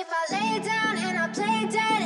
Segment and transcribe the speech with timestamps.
[0.00, 1.97] if I lay down and I play dead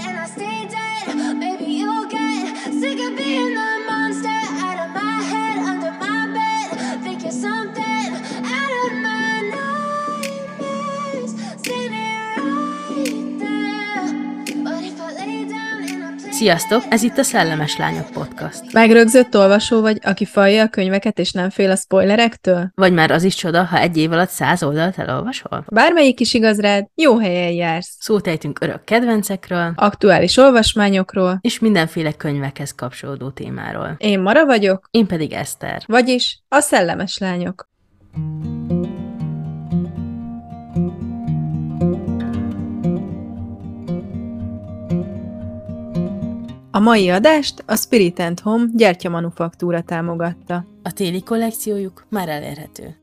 [16.43, 18.72] Sziasztok, ez itt a Szellemes Lányok Podcast.
[18.72, 22.70] Megrögzött olvasó vagy, aki falja a könyveket és nem fél a spoilerektől?
[22.74, 25.64] Vagy már az is csoda, ha egy év alatt száz oldalt elolvasol?
[25.68, 27.96] Bármelyik is igaz rád, jó helyen jársz.
[28.00, 31.38] Szót ejtünk örök kedvencekről, Aktuális olvasmányokról.
[31.41, 33.95] és mindenféle könyvekhez kapcsolódó témáról.
[33.98, 35.83] Én Mara vagyok, Én pedig Eszter.
[35.86, 37.69] vagyis a szellemes lányok.
[46.75, 50.65] A mai adást a Spirit and Home gyertyamanufaktúra támogatta.
[50.83, 53.02] A téli kollekciójuk már elérhető.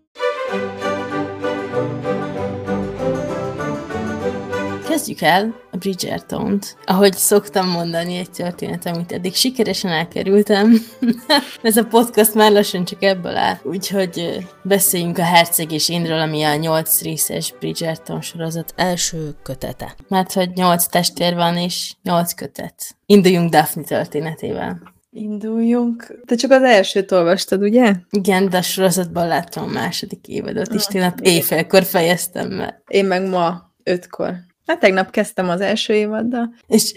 [4.99, 6.77] Kezdjük el a Bridgerton-t.
[6.85, 10.73] Ahogy szoktam mondani egy történet, amit eddig sikeresen elkerültem.
[11.61, 13.57] Ez a podcast már lassan csak ebből áll.
[13.63, 19.95] Úgyhogy beszéljünk a Herceg és Énről, ami a 8 részes Bridgerton sorozat első kötete.
[20.07, 22.95] Mert hogy 8 testvér van és 8 kötet.
[23.05, 24.81] Induljunk Daphne történetével.
[25.11, 26.21] Induljunk.
[26.25, 27.93] Te csak az elsőt olvastad, ugye?
[28.09, 32.81] Igen, de a sorozatban láttam a második évadot is, tényleg éjfélkor fejeztem be.
[32.87, 34.47] Én meg ma ötkor.
[34.69, 36.53] Hát tegnap kezdtem az első évaddal.
[36.67, 36.93] És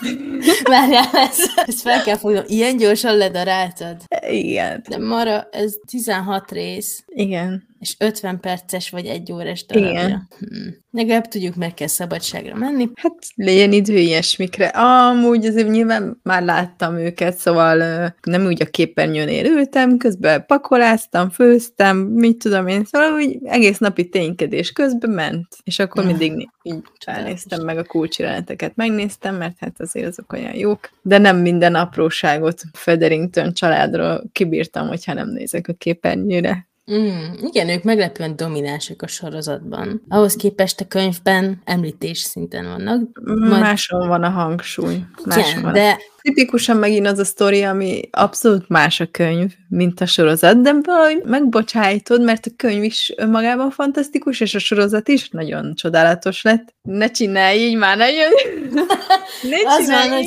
[0.64, 2.44] várjál, ezt, ezt fel kell fognom.
[2.46, 3.96] Ilyen gyorsan ledaráltad.
[4.30, 4.84] Igen.
[4.88, 7.71] De Mara, ez 16 rész, Igen.
[7.82, 9.90] És 50 perces vagy egy órás darabja.
[9.90, 10.28] Igen.
[10.38, 10.76] Hmm.
[10.90, 12.88] Legalább tudjuk, meg kell szabadságra menni.
[12.94, 14.66] Hát legyen idő ilyesmikre.
[14.66, 17.76] Amúgy azért nyilván már láttam őket, szóval
[18.22, 24.08] nem úgy a képernyőn ültem, közben pakoláztam, főztem, mit tudom én, szóval úgy egész napi
[24.08, 25.46] ténykedés közben ment.
[25.64, 26.08] És akkor Ja.
[26.08, 30.90] mindig így elnéztem meg a kulcsjeleneteket, megnéztem, mert hát azért azok olyan jók.
[31.02, 36.70] De nem minden apróságot Federington családról kibírtam, hogyha nem nézek a képernyőre.
[36.94, 40.02] Mm, igen, ők meglepően dominánsak a sorozatban.
[40.08, 43.20] Ahhoz képest a könyvben említés szinten vannak.
[43.24, 44.98] Majd- Máson van a hangsúly.
[45.24, 45.72] Máson Igen, van.
[45.72, 50.72] de Tipikusan megint az a sztori, ami abszolút más a könyv, mint a sorozat, de
[50.82, 56.74] valahogy megbocsájtod, mert a könyv is önmagában fantasztikus, és a sorozat is nagyon csodálatos lett.
[56.82, 58.30] Ne csinálj így már, nagyon...
[59.50, 60.26] Ne az van, csinálj hogy.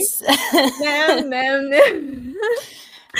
[0.79, 2.13] Nem, nem, nem.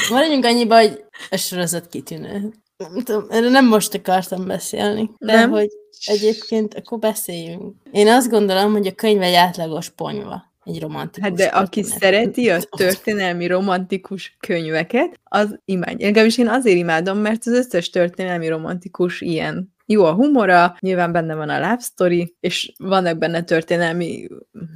[0.09, 2.53] maradjunk annyiba, hogy a sorozat kitűnő.
[2.77, 5.49] Nem tudom, erről nem most akartam beszélni, de Nem?
[5.49, 5.69] hogy
[6.05, 7.75] egyébként akkor beszéljünk.
[7.91, 12.01] Én azt gondolom, hogy a könyv egy átlagos ponyva, egy romantikus Hát de aki történet.
[12.01, 16.05] szereti a történelmi romantikus könyveket, az imádja.
[16.05, 19.74] Legalábbis én azért imádom, mert az összes történelmi romantikus ilyen.
[19.87, 24.27] Jó a humora, nyilván benne van a love story, és vannak benne történelmi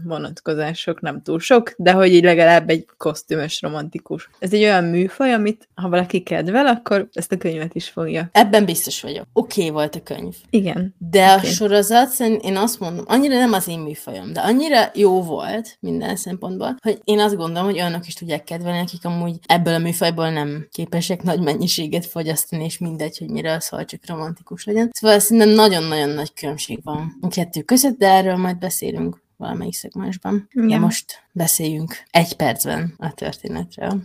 [0.04, 4.30] vonatkozások, nem túl sok, de hogy így legalább egy kosztümös romantikus.
[4.40, 8.30] Ez egy olyan műfaj, amit ha valaki kedvel, akkor ezt a könyvet is fogja.
[8.32, 9.26] Ebben biztos vagyok.
[9.34, 10.36] Oké okay volt a könyv.
[10.50, 10.96] Igen.
[10.98, 11.48] De Oké.
[11.48, 16.16] a sorozat, én azt mondom, annyira nem az én műfajom, de annyira jó volt minden
[16.16, 20.30] szempontból, hogy én azt gondolom, hogy olyanok is tudják kedvelni, akik amúgy ebből a műfajból
[20.30, 24.90] nem képesek nagy mennyiséget fogyasztani, és mindegy, hogy miről szól, csak romantikus legyen.
[25.00, 30.48] Szóval szerintem nagyon-nagyon nagy különbség van a kettő között, de erről majd beszélünk valamelyik szegmensben.
[30.52, 30.80] Igen.
[30.80, 34.02] most beszéljünk egy percben a történetről.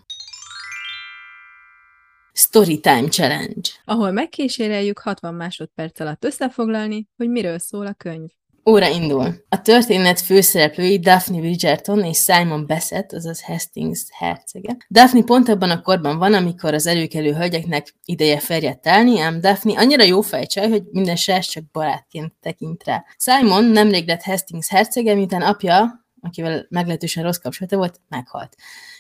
[2.33, 3.71] Storytime Challenge.
[3.85, 8.31] Ahol megkíséreljük 60 másodperc alatt összefoglalni, hogy miről szól a könyv.
[8.71, 9.35] Óra indul.
[9.49, 14.77] A történet főszereplői Daphne Bridgerton és Simon Bassett, azaz Hastings hercege.
[14.91, 19.79] Daphne pont abban a korban van, amikor az előkelő hölgyeknek ideje ferjedt állni, ám Daphne
[19.79, 23.05] annyira jó fejcsaj, hogy minden srác csak barátként tekint rá.
[23.19, 28.57] Simon nemrég lett Hastings hercege, miután apja, akivel meglehetősen rossz kapcsolata volt, meghalt.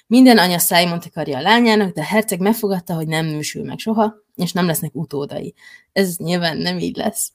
[0.06, 4.14] Minden anya Simont akarja a lányának, de a herceg megfogadta, hogy nem nősül meg soha,
[4.34, 5.54] és nem lesznek utódai.
[5.92, 7.32] Ez nyilván nem így lesz.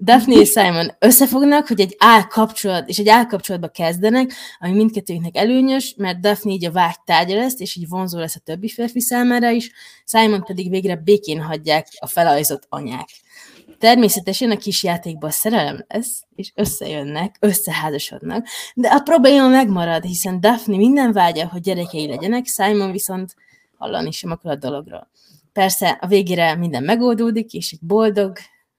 [0.00, 6.20] Daphne és Simon összefognak, hogy egy álkapcsolat, és egy álkapcsolatba kezdenek, ami mindkettőjüknek előnyös, mert
[6.20, 9.70] Daphne így a vágy tárgya lesz, és így vonzó lesz a többi férfi számára is,
[10.04, 13.08] Simon pedig végre békén hagyják a felajzott anyák.
[13.78, 20.76] Természetesen a kis játékban szerelem lesz, és összejönnek, összeházasodnak, de a probléma megmarad, hiszen Daphne
[20.76, 23.34] minden vágya, hogy gyerekei legyenek, Simon viszont
[23.76, 25.10] hallani sem akar a dologról.
[25.52, 28.36] Persze a végére minden megoldódik, és egy boldog,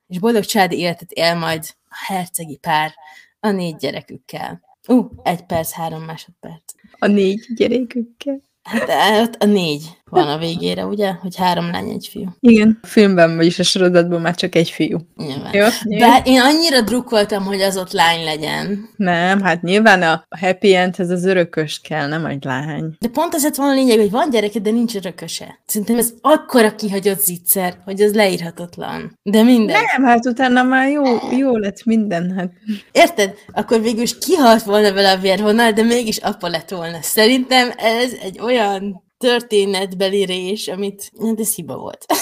[0.07, 2.94] és boldog családi életet él majd a hercegi pár
[3.40, 4.62] a négy gyerekükkel.
[4.88, 6.74] Ú, uh, egy perc, három másodperc.
[7.00, 8.42] A négy gyerekükkel.
[8.63, 9.99] Hát eh, ott a négy.
[10.10, 11.12] Van a végére, ugye?
[11.12, 12.26] Hogy három lány, egy fiú.
[12.40, 14.98] Igen, a filmben, vagyis a sorozatban már csak egy fiú.
[15.16, 15.54] Nyilván.
[15.54, 15.66] Jó?
[15.98, 18.90] De én annyira drukkoltam, hogy az ott lány legyen.
[18.96, 22.96] Nem, hát nyilván a happy endhez az örökös kell, nem egy lány.
[23.00, 25.60] De pont ez lett volna a lényeg, hogy van gyereke, de nincs örököse.
[25.66, 29.20] Szerintem ez akkora kihagyott zicser, hogy az leírhatatlan.
[29.24, 29.76] De mindegy.
[29.98, 31.04] Nem, hát utána már jó,
[31.38, 32.52] jó lett minden, hát.
[32.92, 33.34] Érted?
[33.52, 36.98] Akkor végül is kihalt volna vele a vérvonal, de mégis apa lett volna.
[37.02, 41.12] Szerintem ez egy olyan történetbeli rés, amit...
[41.21, 42.06] Hát ez hiba volt.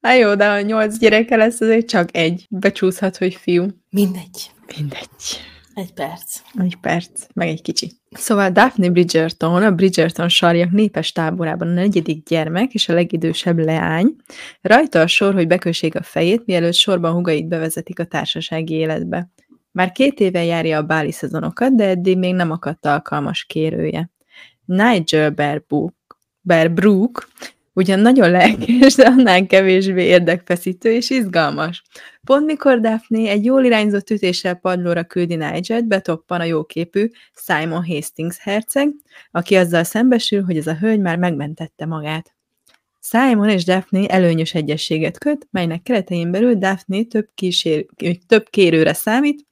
[0.00, 2.46] Hát jó, de ha nyolc gyereke lesz, azért csak egy.
[2.50, 3.66] Becsúszhat, hogy fiú.
[3.90, 4.50] Mindegy.
[4.76, 5.08] Mindegy.
[5.74, 6.40] Egy perc.
[6.54, 7.92] Egy perc, meg egy kicsi.
[8.10, 14.16] Szóval Daphne Bridgerton, a Bridgerton sarjak népes táborában a negyedik gyermek és a legidősebb leány.
[14.60, 19.30] Rajta a sor, hogy bekössék a fejét, mielőtt sorban hugait bevezetik a társasági életbe.
[19.72, 24.10] Már két éve járja a báli szezonokat, de eddig még nem akadt alkalmas kérője.
[24.68, 25.94] Nigel Berbrook,
[26.40, 27.28] Berbrook
[27.72, 31.82] ugyan nagyon lelkes, de annál kevésbé érdekfeszítő és izgalmas.
[32.24, 38.38] Pont mikor Daphne egy jól irányzott ütéssel padlóra küldi Nigel-t, betoppan a jóképű Simon Hastings
[38.38, 38.94] herceg,
[39.30, 42.34] aki azzal szembesül, hogy ez a hölgy már megmentette magát.
[43.00, 47.86] Simon és Daphne előnyös egyességet köt, melynek keretein belül Daphne több, kísér,
[48.26, 49.46] több kérőre számít,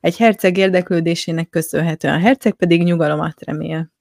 [0.00, 3.96] egy herceg érdeklődésének köszönhetően a herceg pedig nyugalomat remél.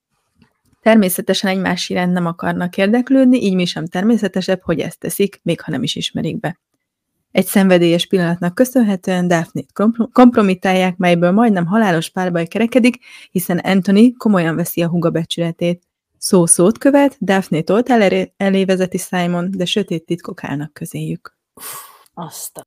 [0.88, 5.72] Természetesen egymás iránt nem akarnak érdeklődni, így mi sem természetesebb, hogy ezt teszik, még ha
[5.72, 6.60] nem is ismerik be.
[7.31, 12.98] Egy szenvedélyes pillanatnak köszönhetően Daphne-t komprom- kompromittálják, melyből majdnem halálos párbaj kerekedik,
[13.31, 15.84] hiszen Anthony komolyan veszi a huga becsületét.
[16.18, 21.38] Szó szót követ, Daphne toltál elé, elé vezeti Simon, de sötét titkok állnak közéjük.
[22.13, 22.66] Azt a...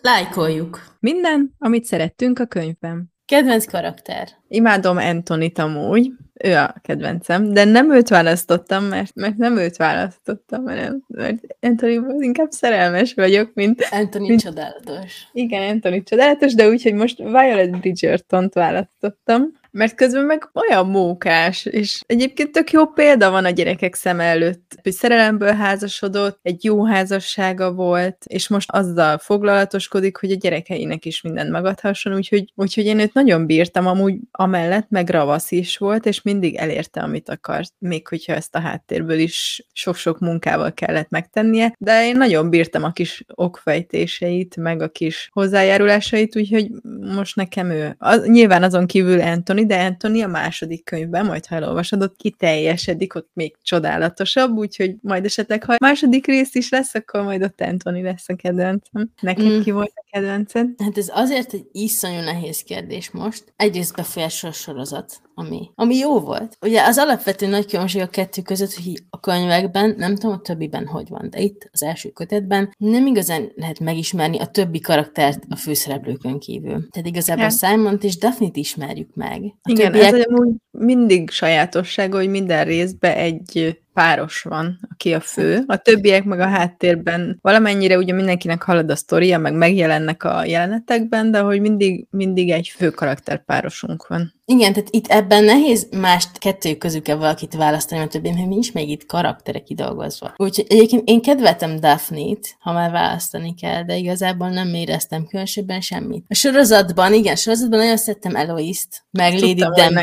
[0.00, 0.96] Lájkoljuk.
[1.00, 3.12] Minden, amit szerettünk a könyvben.
[3.30, 4.28] Kedvenc karakter.
[4.48, 10.64] Imádom Anthony-t amúgy, ő a kedvencem, de nem őt választottam, mert, mert nem őt választottam,
[10.64, 13.86] hanem mert Anthony inkább szerelmes vagyok, mint...
[13.90, 15.28] Anthony Mint- csodálatos.
[15.32, 21.64] Igen, Anthony csodálatos, de úgy, hogy most Violet Bridgerton-t választottam, mert közben meg olyan mókás,
[21.64, 26.84] és egyébként tök jó példa van a gyerekek szem előtt, hogy szerelemből házasodott, egy jó
[26.84, 32.98] házassága volt, és most azzal foglalatoskodik, hogy a gyerekeinek is mindent megadhasson, úgyhogy, úgyhogy én
[32.98, 38.08] őt nagyon bírtam, amúgy amellett meg ravasz is volt, és mindig elérte, amit akart, még
[38.08, 43.24] hogyha ezt a háttérből is sok-sok munkával kellett megtennie, de én nagyon bírtam a kis
[43.34, 46.70] okfejtéseit, meg a kis hozzájárulásait, úgyhogy
[47.14, 47.94] most nekem ő.
[47.98, 53.14] Az, nyilván azon kívül Anthony, de Anthony a második könyvben, majd ha elolvasod, ott kiteljesedik,
[53.14, 58.02] ott még csodálatosabb, úgyhogy majd esetleg, ha második rész is lesz, akkor majd ott Anthony
[58.02, 59.10] lesz a kedvencem.
[59.20, 59.60] Neked Mm.
[59.60, 60.68] ki volt a kedvenced?
[60.78, 63.52] Hát ez azért egy iszonyú nehéz kérdés most.
[63.56, 66.56] Egyrészt befolyásol a sorozat, ami, ami jó volt.
[66.60, 70.86] Ugye az alapvető nagy különbség a kettő között, hogy a könyvekben, nem tudom a többiben
[70.86, 75.56] hogy van, de itt az első kötetben nem igazán lehet megismerni a többi karaktert a
[75.56, 76.88] főszereplőkön kívül.
[76.90, 77.58] Tehát igazából Hát.
[77.58, 79.49] Simon-t és Daphne-t ismerjük meg.
[79.62, 85.20] A Igen, többiek, ez amúgy mindig sajátossága, hogy minden részben egy páros van, aki a
[85.20, 85.64] fő.
[85.66, 91.30] A többiek meg a háttérben valamennyire ugye mindenkinek halad a sztoria, meg megjelennek a jelenetekben,
[91.30, 94.38] de hogy mindig, mindig egy fő karakterpárosunk van.
[94.44, 98.72] Igen, tehát itt ebben nehéz mást kettő közül kell valakit választani, mert többé, mert nincs
[98.72, 100.34] még itt karakterek kidolgozva.
[100.36, 106.24] Úgyhogy egyébként én kedveltem Daphne-t, ha már választani kell, de igazából nem éreztem különösebben semmit.
[106.28, 109.96] A sorozatban, igen, a sorozatban nagyon szerettem Eloise-t, meg Lady Tudtam,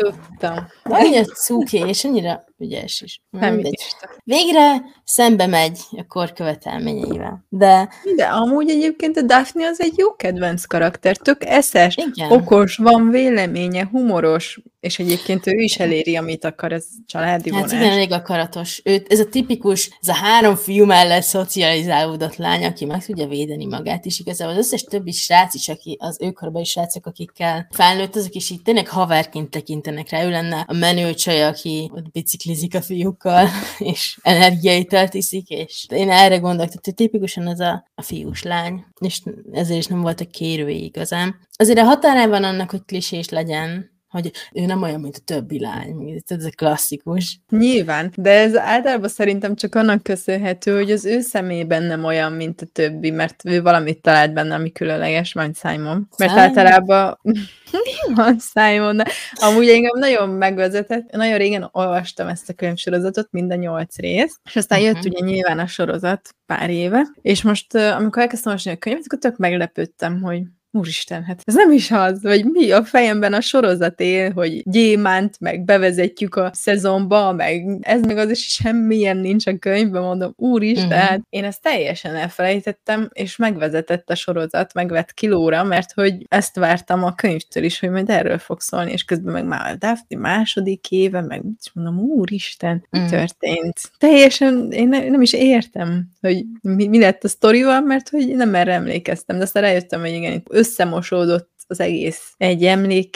[0.00, 2.40] 都懂，我今天吃乌鸡，也是你这。
[2.60, 3.20] Ügyes is.
[3.30, 3.80] Mindegy.
[4.24, 7.44] Végre szembe megy a kor követelményeivel.
[7.48, 12.30] De De amúgy egyébként a Daphne az egy jó kedvenc karakter, tök eszes, igen.
[12.30, 17.78] okos, van véleménye, humoros, és egyébként ő is eléri, amit akar, ez családi Hát vonás.
[17.80, 18.80] igen, elég akaratos.
[18.84, 23.66] Őt, ez a tipikus, ez a három fiú mellett szocializálódott lány, aki meg tudja védeni
[23.66, 28.34] magát, és igazából az összes többi srác is, aki az őkorbeli srácok, akikkel felnőtt, azok
[28.34, 30.24] is így tényleg haverként tekintenek rá.
[30.24, 32.04] Ő lenne a menő csaj, aki ott
[32.50, 33.48] biciklizik a fiúkkal,
[33.92, 38.84] és energiaitalt iszik, és én erre gondolok, tehát ő tipikusan az a, a fiús lány,
[39.00, 41.36] és ezért is nem voltak kérői igazán.
[41.56, 45.60] Azért a határán van annak, hogy klisés legyen, hogy ő nem olyan, mint a többi
[45.60, 46.22] lány.
[46.26, 47.40] Ez a klasszikus.
[47.48, 52.60] Nyilván, de ez általában szerintem csak annak köszönhető, hogy az ő szemében nem olyan, mint
[52.60, 56.08] a többi, mert ő valamit talált benne, ami különleges, majd Simon.
[56.18, 56.44] Mert Simon?
[56.46, 58.96] általában mi van Simon?
[58.96, 64.40] De Amúgy engem nagyon megvezetett, nagyon régen olvastam ezt a könyvsorozatot, mind a nyolc rész,
[64.44, 65.06] és aztán jött Mhm.
[65.06, 69.36] ugye nyilván a sorozat pár éve, és most, amikor elkezdtem olvasni a könyvet, akkor tök
[69.36, 74.32] meglepődtem, hogy úristen, hát ez nem is az, vagy mi a fejemben a sorozat él,
[74.32, 80.02] hogy gyémánt, meg bevezetjük a szezonba, meg ez meg az is semmilyen nincs a könyvben,
[80.02, 81.08] mondom, úristen, uh-huh.
[81.08, 87.04] hát én ezt teljesen elfelejtettem, és megvezetett a sorozat, megvett kilóra, mert hogy ezt vártam
[87.04, 90.90] a könyvtől is, hogy majd erről fog szólni, és közben meg már a Daphne második
[90.90, 93.18] éve, meg mondom, úristen, mi uh-huh.
[93.18, 93.80] történt?
[93.98, 98.54] Teljesen, én ne, nem is értem, hogy mi, mi lett a sztorival, mert hogy nem
[98.54, 102.62] erre emlékeztem, de aztán rájöttem, hogy igen, összemosódott az egész egy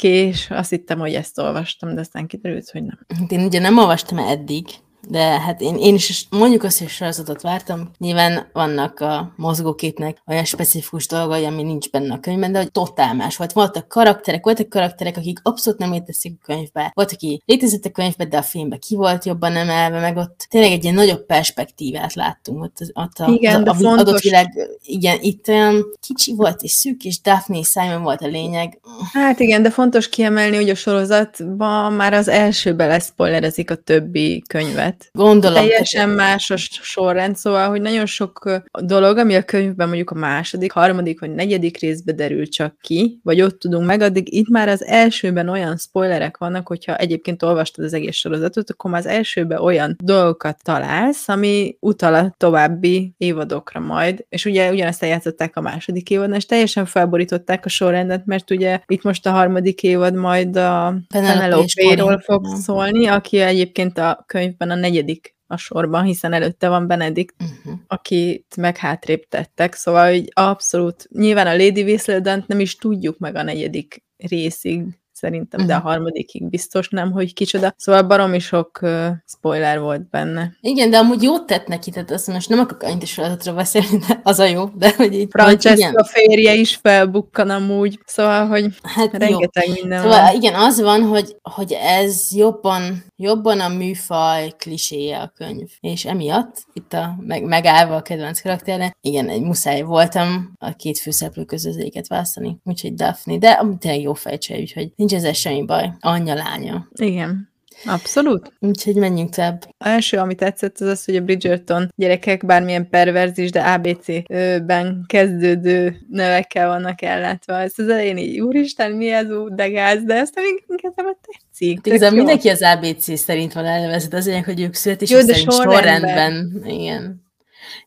[0.02, 2.98] és azt hittem, hogy ezt olvastam, de aztán kiderült, hogy nem.
[3.18, 4.66] Hát én ugye nem olvastam eddig,
[5.08, 7.90] de hát én, én is mondjuk azt, hogy sorozatot vártam.
[7.98, 13.14] Nyilván vannak a mozgóképnek olyan specifikus dolgai, ami nincs benne a könyvben, de hogy totál
[13.14, 13.52] más volt.
[13.52, 16.90] Voltak karakterek, voltak karakterek, akik abszolút nem létezik a könyvbe.
[16.94, 20.70] Volt, aki létezett a könyvbe, de a filmbe ki volt jobban emelve, meg ott tényleg
[20.70, 22.62] egy ilyen nagyobb perspektívát láttunk.
[22.62, 24.00] Ott, az, ott a, igen, az, a, fontos...
[24.00, 28.80] adott világ, igen, itt olyan kicsi volt és szűk, és Daphne Simon volt a lényeg.
[29.12, 34.93] Hát igen, de fontos kiemelni, hogy a sorozatban már az elsőbe leszpoilerezik a többi könyvet
[34.94, 35.10] lehet.
[35.12, 35.56] Gondolom.
[35.56, 40.72] Teljesen más a sorrend, szóval, hogy nagyon sok dolog, ami a könyvben mondjuk a második,
[40.72, 44.84] harmadik vagy negyedik részbe derül csak ki, vagy ott tudunk meg, addig itt már az
[44.84, 49.96] elsőben olyan spoilerek vannak, hogyha egyébként olvastad az egész sorozatot, akkor már az elsőben olyan
[50.02, 56.36] dolgokat találsz, ami utal a további évadokra majd, és ugye ugyanezt eljátszották a második évadnál,
[56.36, 62.18] és teljesen felborították a sorrendet, mert ugye itt most a harmadik évad majd a Penelope-ról
[62.18, 67.80] fog szólni, aki egyébként a könyvben a negyedik a sorban, hiszen előtte van Benedikt, uh-huh.
[67.86, 73.34] akit meg hátrébb tettek, szóval hogy abszolút, nyilván a Lady Whistledown nem is tudjuk meg
[73.34, 74.82] a negyedik részig,
[75.24, 75.66] szerintem, uh-huh.
[75.66, 75.86] de a mhm.
[75.86, 77.74] harmadikig biztos nem, hogy kicsoda.
[77.76, 80.52] Szóval baromi sok uh, spoiler volt benne.
[80.60, 83.20] Igen, de amúgy jót tett neki, tehát azt most nem akarok annyit is
[83.54, 85.28] beszélni, de az a jó, de hogy így...
[85.30, 89.72] Francesca férje is felbukkan amúgy, szóval, hogy hát rengeteg jó.
[89.80, 90.34] minden szóval, van.
[90.34, 95.68] igen, az van, hogy, hogy ez jobban, jobban a műfaj kliséje a könyv.
[95.80, 100.98] És emiatt, itt a meg, megállva a kedvenc karakterre, igen, egy muszáj voltam a két
[100.98, 105.90] főszereplő között választani, úgyhogy Daphne, de tényleg jó fejtsej, úgyhogy nincs ezzel semmi baj.
[106.00, 106.88] Anyja, lánya.
[106.92, 107.52] Igen.
[107.86, 108.52] Abszolút.
[108.60, 109.64] Úgyhogy menjünk tovább.
[109.78, 115.96] A első, ami tetszett, az az, hogy a Bridgerton gyerekek bármilyen perverzis, de ABC-ben kezdődő
[116.10, 117.60] nevekkel vannak ellátva.
[117.60, 121.86] Ez az elején így, úristen, mi ez ú, de gáz, de ezt nem inkább tetszik.
[121.86, 126.00] Igazán mindenki az ABC szerint van elnevezett, az hogy ők születés Jó, szerint sorrendben.
[126.00, 126.62] sorrendben.
[126.64, 127.22] Igen.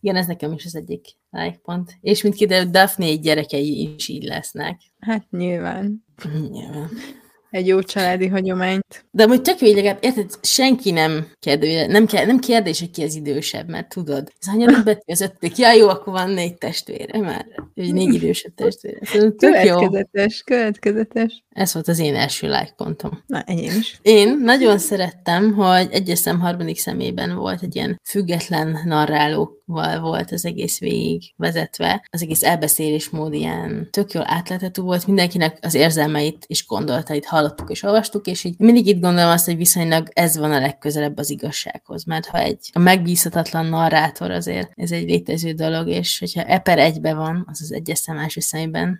[0.01, 1.97] Igen, ez nekem is az egyik like pont.
[2.01, 4.79] És mint kiderült, Daphne gyerekei is így lesznek.
[4.99, 6.05] Hát nyilván.
[6.25, 6.89] Nyilván.
[7.57, 9.05] Egy jó családi hagyományt.
[9.11, 13.15] De hogy tök legalább, érted, senki nem kérdő, nem, kell, nem kérdés, hogy ki az
[13.15, 14.31] idősebb, mert tudod.
[14.39, 15.57] Ez hanyadik betű az ötödik.
[15.57, 17.45] Ja, jó, akkor van négy testvére már.
[17.75, 18.99] Vagy négy idősebb testvére.
[19.11, 20.57] Tök következetes, jó.
[20.57, 21.43] következetes.
[21.49, 23.23] Ez volt az én első like pontom.
[23.27, 23.99] Na, enyém is.
[24.01, 30.45] Én nagyon szerettem, hogy egyes szem harmadik szemében volt egy ilyen független narrálóval volt az
[30.45, 32.07] egész végig vezetve.
[32.11, 37.83] Az egész elbeszélésmód ilyen tök jól átletetű volt, mindenkinek az érzelmeit és gondolatait hallottuk és
[37.83, 42.03] olvastuk, és így mindig itt gondolom azt, hogy viszonylag ez van a legközelebb az igazsághoz,
[42.03, 47.13] mert ha egy a megbízhatatlan narrátor azért ez egy létező dolog, és hogyha eper egybe
[47.13, 48.41] van, az az egyes szem első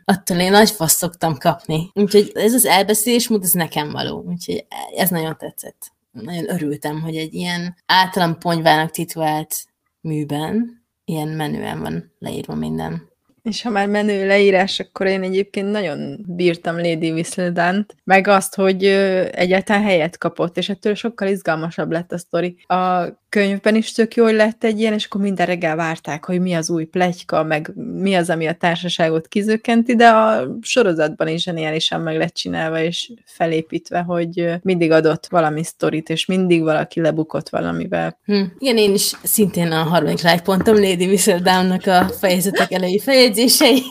[0.05, 1.91] attól én nagy fasz szoktam kapni.
[1.93, 5.91] Úgyhogy ez az elbeszélésmód, ez nekem való, úgyhogy ez nagyon tetszett.
[6.11, 9.55] Nagyon örültem, hogy egy ilyen általam ponyvának titulált
[10.01, 13.06] műben ilyen menően van leírva minden.
[13.47, 18.85] És ha már menő leírás, akkor én egyébként nagyon bírtam Lady Whistledant, meg azt, hogy
[19.31, 22.55] egyáltalán helyet kapott, és ettől sokkal izgalmasabb lett a sztori.
[22.67, 23.05] A
[23.37, 26.53] könyvben is tök jó, hogy lett egy ilyen, és akkor minden reggel várták, hogy mi
[26.53, 32.01] az új plegyka, meg mi az, ami a társaságot kizökkenti, de a sorozatban is zseniálisan
[32.01, 38.19] meg lett csinálva, és felépítve, hogy mindig adott valami sztorit, és mindig valaki lebukott valamivel.
[38.25, 38.43] Hm.
[38.57, 43.81] Igen, én is szintén a harmadik like pontom Lady Whistledown-nak a fejezetek elejé feljegyzései.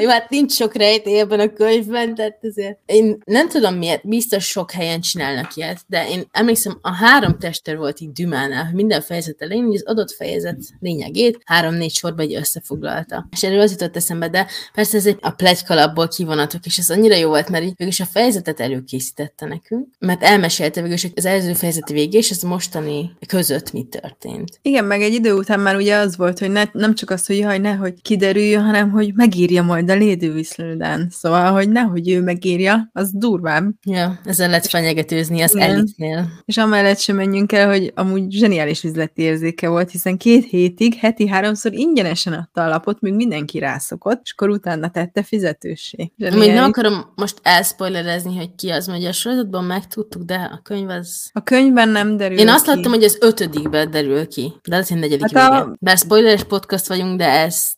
[0.00, 4.46] jó, hát nincs sok rejtély ebben a könyvben, tehát azért én nem tudom miért, biztos
[4.46, 9.00] sok helyen csinálnak ilyet, de én emlékszem, a három tester volt így Dümánál, hogy minden
[9.00, 13.28] fejezet elején, az adott fejezet lényegét három-négy sorba egy összefoglalta.
[13.30, 17.16] És erről az jutott eszembe, de persze ez egy a plegykalapból kivonatok, és ez annyira
[17.16, 21.92] jó volt, mert így végülis a fejezetet előkészítette nekünk, mert elmesélte végülis az előző fejezeti
[21.92, 24.58] végé, és ez mostani között mi történt.
[24.62, 27.38] Igen, meg egy idő után már ugye az volt, hogy ne, nem csak az, hogy
[27.38, 31.08] jaj, nehogy kiderüljön, hanem hogy megírja majd a Whistledown.
[31.10, 33.64] Szóval, hogy nehogy ő megírja, az durvább.
[33.82, 36.28] Ja, ezzel lehet fenyegetőzni az elitnél.
[36.44, 40.94] És amellett sem menjünk el, hogy amúgy amúgy zseniális üzleti érzéke volt, hiszen két hétig,
[40.94, 46.12] heti háromszor ingyenesen adta a lapot, míg mindenki rászokott, és akkor utána tette fizetőssé.
[46.16, 50.88] Még nem akarom most elspoilerezni, hogy ki az, mert a sorozatban megtudtuk, de a könyv
[50.88, 51.30] az...
[51.32, 52.70] A könyvben nem derül Én azt ki.
[52.70, 55.76] láttam, hogy az ötödikben derül ki, de az egy negyedik Hát a-.
[55.80, 57.75] Bár spoileres podcast vagyunk, de ezt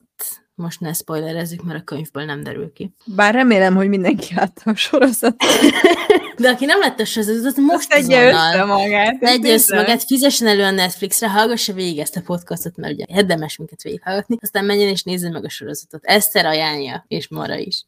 [0.58, 2.90] most ne spoilerezzük, mert a könyvből nem derül ki.
[3.04, 5.42] Bár remélem, hogy mindenki látta a sorozatot.
[6.38, 9.18] De aki nem látta az, az most tegye össze magát.
[9.18, 13.56] Tegye össze magát, fizessen elő a Netflixre, hallgassa végig ezt a podcastot, mert ugye érdemes
[13.56, 16.04] minket végighallgatni, aztán menjen és nézze meg a sorozatot.
[16.04, 17.84] Eszter ajánlja, és Mara is.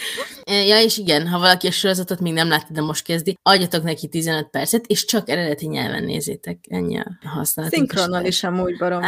[0.66, 4.08] Ja, és igen, ha valaki a sorozatot még nem látta, de most kezdi, adjatok neki
[4.08, 6.58] 15 percet, és csak eredeti nyelven nézzétek.
[6.68, 7.76] Ennyi a használati.
[7.76, 9.02] Szinkronnal is amúgy barom.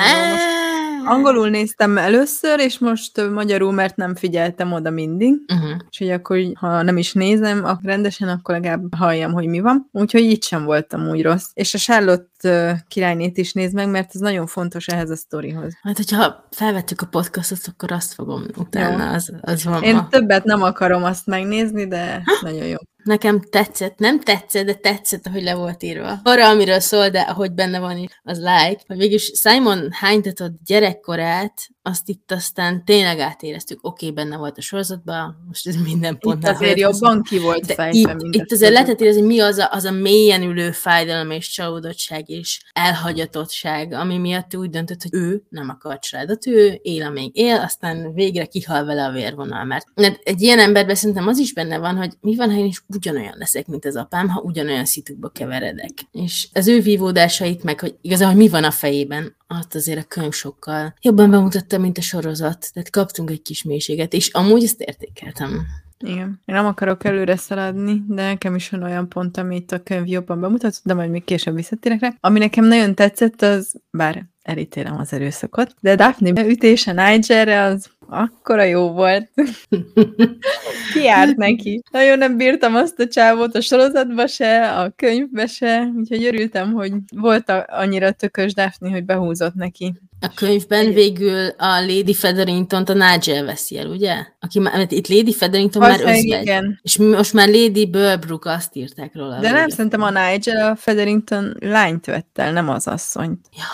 [1.05, 5.35] angolul néztem először, és most magyarul, mert nem figyeltem oda mindig.
[5.53, 5.71] Uh-huh.
[5.87, 9.89] Úgyhogy akkor, ha nem is nézem akkor rendesen, akkor legalább halljam, hogy mi van.
[9.93, 11.51] Úgyhogy így sem voltam úgy rossz.
[11.55, 15.79] És a Charlotte királynét is nézd meg, mert ez nagyon fontos ehhez a sztorihoz.
[15.83, 19.83] Hát, hogyha felvettük a podcastot, akkor azt fogom utána, az, az van.
[19.83, 20.09] Én ma.
[20.09, 22.77] többet nem akarom azt megnézni, de nagyon jó.
[23.11, 26.21] Nekem tetszett, nem tetszett, de tetszett, ahogy le volt írva.
[26.23, 28.83] Arra, amiről szól, de ahogy benne van az like.
[28.87, 33.79] Hogy végülis Simon hányítatott gyerekkorát, azt itt aztán tényleg átéreztük.
[33.83, 36.55] Oké, okay, benne volt a sorozatban, most ez minden Itt pontnál.
[36.55, 39.69] azért hallott, jobban ki volt de fejtve, itt, itt azért lehetett érezni, mi az a,
[39.73, 45.43] az a mélyen ülő fájdalom és csalódottság és elhagyatottság, ami miatt úgy döntött, hogy ő
[45.49, 49.65] nem akar családot, ő él, amíg él, aztán végre kihal vele a vérvonal.
[49.65, 52.67] Mert, mert egy ilyen emberben szerintem az is benne van, hogy mi van, ha én
[52.67, 55.91] is ugyanolyan leszek, mint az apám, ha ugyanolyan szitukba keveredek.
[56.13, 60.33] És az ő vívódásait, meg hogy igazából mi van a fejében, azt azért a könyv
[60.33, 62.71] sokkal jobban bemutatta, mint a sorozat.
[62.73, 65.67] Tehát kaptunk egy kis mélységet, és amúgy ezt értékeltem.
[66.05, 66.41] Igen.
[66.45, 70.41] Én nem akarok előre szaladni, de nekem is van olyan pont, amit a könyv jobban
[70.41, 72.15] bemutatott, de majd még később visszatérek rá.
[72.21, 78.63] Ami nekem nagyon tetszett, az, bár elítélem az erőszakot, de Daphne ütése Nigerre az akkora
[78.63, 79.31] jó volt.
[80.93, 81.83] Ki járt neki?
[81.91, 86.93] Nagyon nem bírtam azt a csávót a sorozatba se, a könyvbe se, úgyhogy örültem, hogy
[87.17, 89.95] volt annyira tökös Daphne, hogy behúzott neki.
[90.21, 94.15] A könyvben végül a Lady Featherington-t a Nigel veszi el, ugye?
[94.41, 96.43] Aki már, mert itt Lady Featherington már Valószínűleg özvegy.
[96.43, 96.81] igen.
[96.83, 99.39] És most már Lady Bulbrook azt írták róla.
[99.41, 103.47] De nem, szerintem a Nigel a Featherington lányt vett el, nem az asszonyt.
[103.57, 103.65] Ja,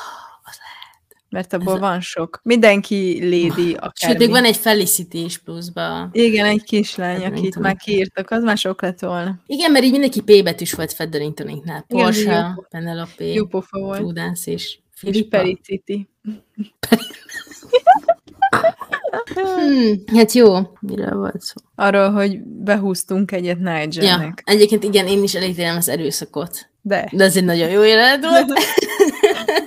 [1.28, 2.40] Mert abból Ez van sok.
[2.42, 3.92] Mindenki lady, akármi.
[3.94, 6.08] Sőt, még van egy Felicity is pluszba.
[6.12, 9.34] Igen, egy kislány, akit már kiírtak, az már sok lett volna.
[9.46, 11.84] Igen, mert így mindenki P betűs volt Featheringtoninknál.
[11.88, 12.58] Igen, Porsche.
[12.70, 13.98] Penelope, Jó pofa volt.
[13.98, 15.36] Prudence és És Filippa.
[15.38, 16.08] Pericity.
[19.34, 20.54] Hmm, hát jó.
[20.80, 21.54] Miről volt szó?
[21.74, 24.42] Arról, hogy behúztunk egyet Ja, Nigelnek.
[24.44, 26.70] egyébként igen, én is elítélem az erőszakot.
[26.80, 27.08] De.
[27.12, 28.52] De ez egy nagyon jó jelenet volt.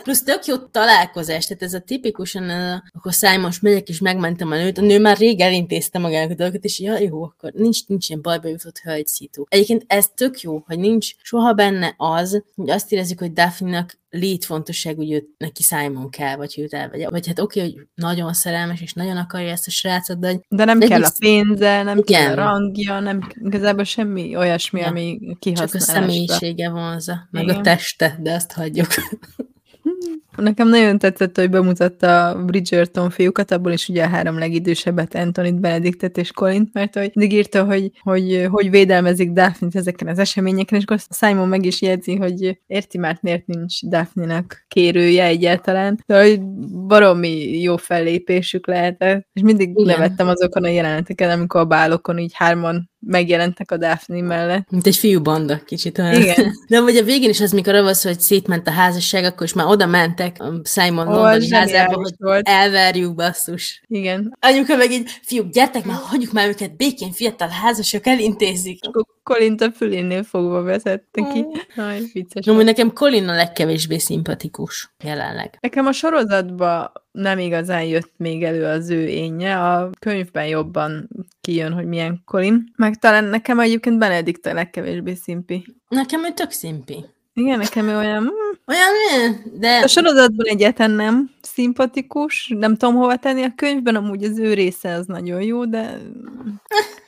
[0.03, 4.55] Plusz tök jó találkozás, tehát ez a tipikusan, uh, akkor most megyek és megmentem a
[4.55, 8.09] nőt, a nő már rég elintézte magának a dolgokat, és ja, jó, akkor nincs, nincs
[8.09, 9.43] ilyen bajba jutott hölgy szitu.
[9.47, 14.95] Egyébként ez tök jó, hogy nincs soha benne az, hogy azt érezzük, hogy Daphne-nak létfontosság,
[14.95, 17.09] hogy őt, neki Simon kell, vagy őt elvegye.
[17.09, 20.65] Vagy hát oké, hogy nagyon szerelmes, és nagyon akarja ezt a srácot, de hogy De
[20.65, 22.35] nem De kell a pénze, nem kell a Igen.
[22.35, 24.87] rangja, nem igazából semmi olyasmi, Ja.
[24.87, 25.93] ami csak a kihasználásra.
[25.93, 27.55] személyisége vonza, meg Igen.
[27.55, 28.87] a teste, de azt hagyjuk.
[29.37, 35.15] 哼 Nekem nagyon tetszett, hogy bemutatta a Bridgerton fiúkat, abból is ugye a három legidősebbet,
[35.15, 40.19] Antonit, Benediktet és Colint, mert hogy mindig írta, hogy, hogy hogy védelmezik Daphne-t ezeken az
[40.19, 46.03] eseményeken, és akkor Simon meg is jegyzi, hogy érti már, miért nincs Daphne-nak kérője egyáltalán,
[46.05, 46.41] de hogy
[46.87, 49.85] baromi jó fellépésük lehetett, és mindig Igen.
[49.85, 54.71] nevettem azokon a jeleneteken, amikor a bálokon így hárman megjelentek a Daphne mellett.
[54.71, 56.21] Mint egy fiú banda, kicsit olyan.
[56.21, 56.51] Igen.
[56.69, 59.67] De vagy a végén is az, mikor szó, hogy szétment a házasság, akkor is már
[59.67, 62.47] oda mentek a Simon Ó, Londoni az házába, hogy volt.
[62.47, 63.83] elverjük basszus.
[63.87, 64.37] Igen.
[64.39, 68.79] Anyuka meg így, fiúk, gyertek már, hagyjuk már őket békén, fiatal házasok, elintézik.
[68.81, 71.45] Akkor Colint a fülénél fogva vezette ki.
[71.75, 72.45] Aj, vicces.
[72.45, 75.57] No, nekem Colin a legkevésbé szimpatikus jelenleg.
[75.61, 81.09] Nekem a sorozatban nem igazán jött még elő az ő énje, a könyvben jobban
[81.41, 82.63] kijön, hogy milyen Colin.
[82.75, 85.65] Meg talán nekem egyébként Benedikt a legkevésbé szimpi.
[85.87, 87.05] Nekem ő tök szimpi.
[87.33, 88.31] Igen, nekem ő olyan...
[88.69, 94.39] Olyan, de A sorozatban egyetlen nem szimpatikus, nem tudom hova tenni a könyvben, amúgy az
[94.39, 95.97] ő része az nagyon jó, de,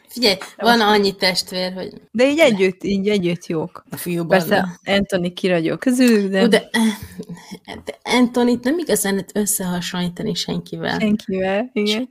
[0.08, 3.84] figyelj, van annyi testvér, hogy de így együtt, így együtt jók.
[3.91, 4.97] a fiú Persze banda.
[4.97, 6.69] Anthony kiragyó közülük, de, de,
[7.86, 11.00] de Antonit nem igazán lehet összehasonlítani senkivel.
[11.00, 12.10] senkivel, igen.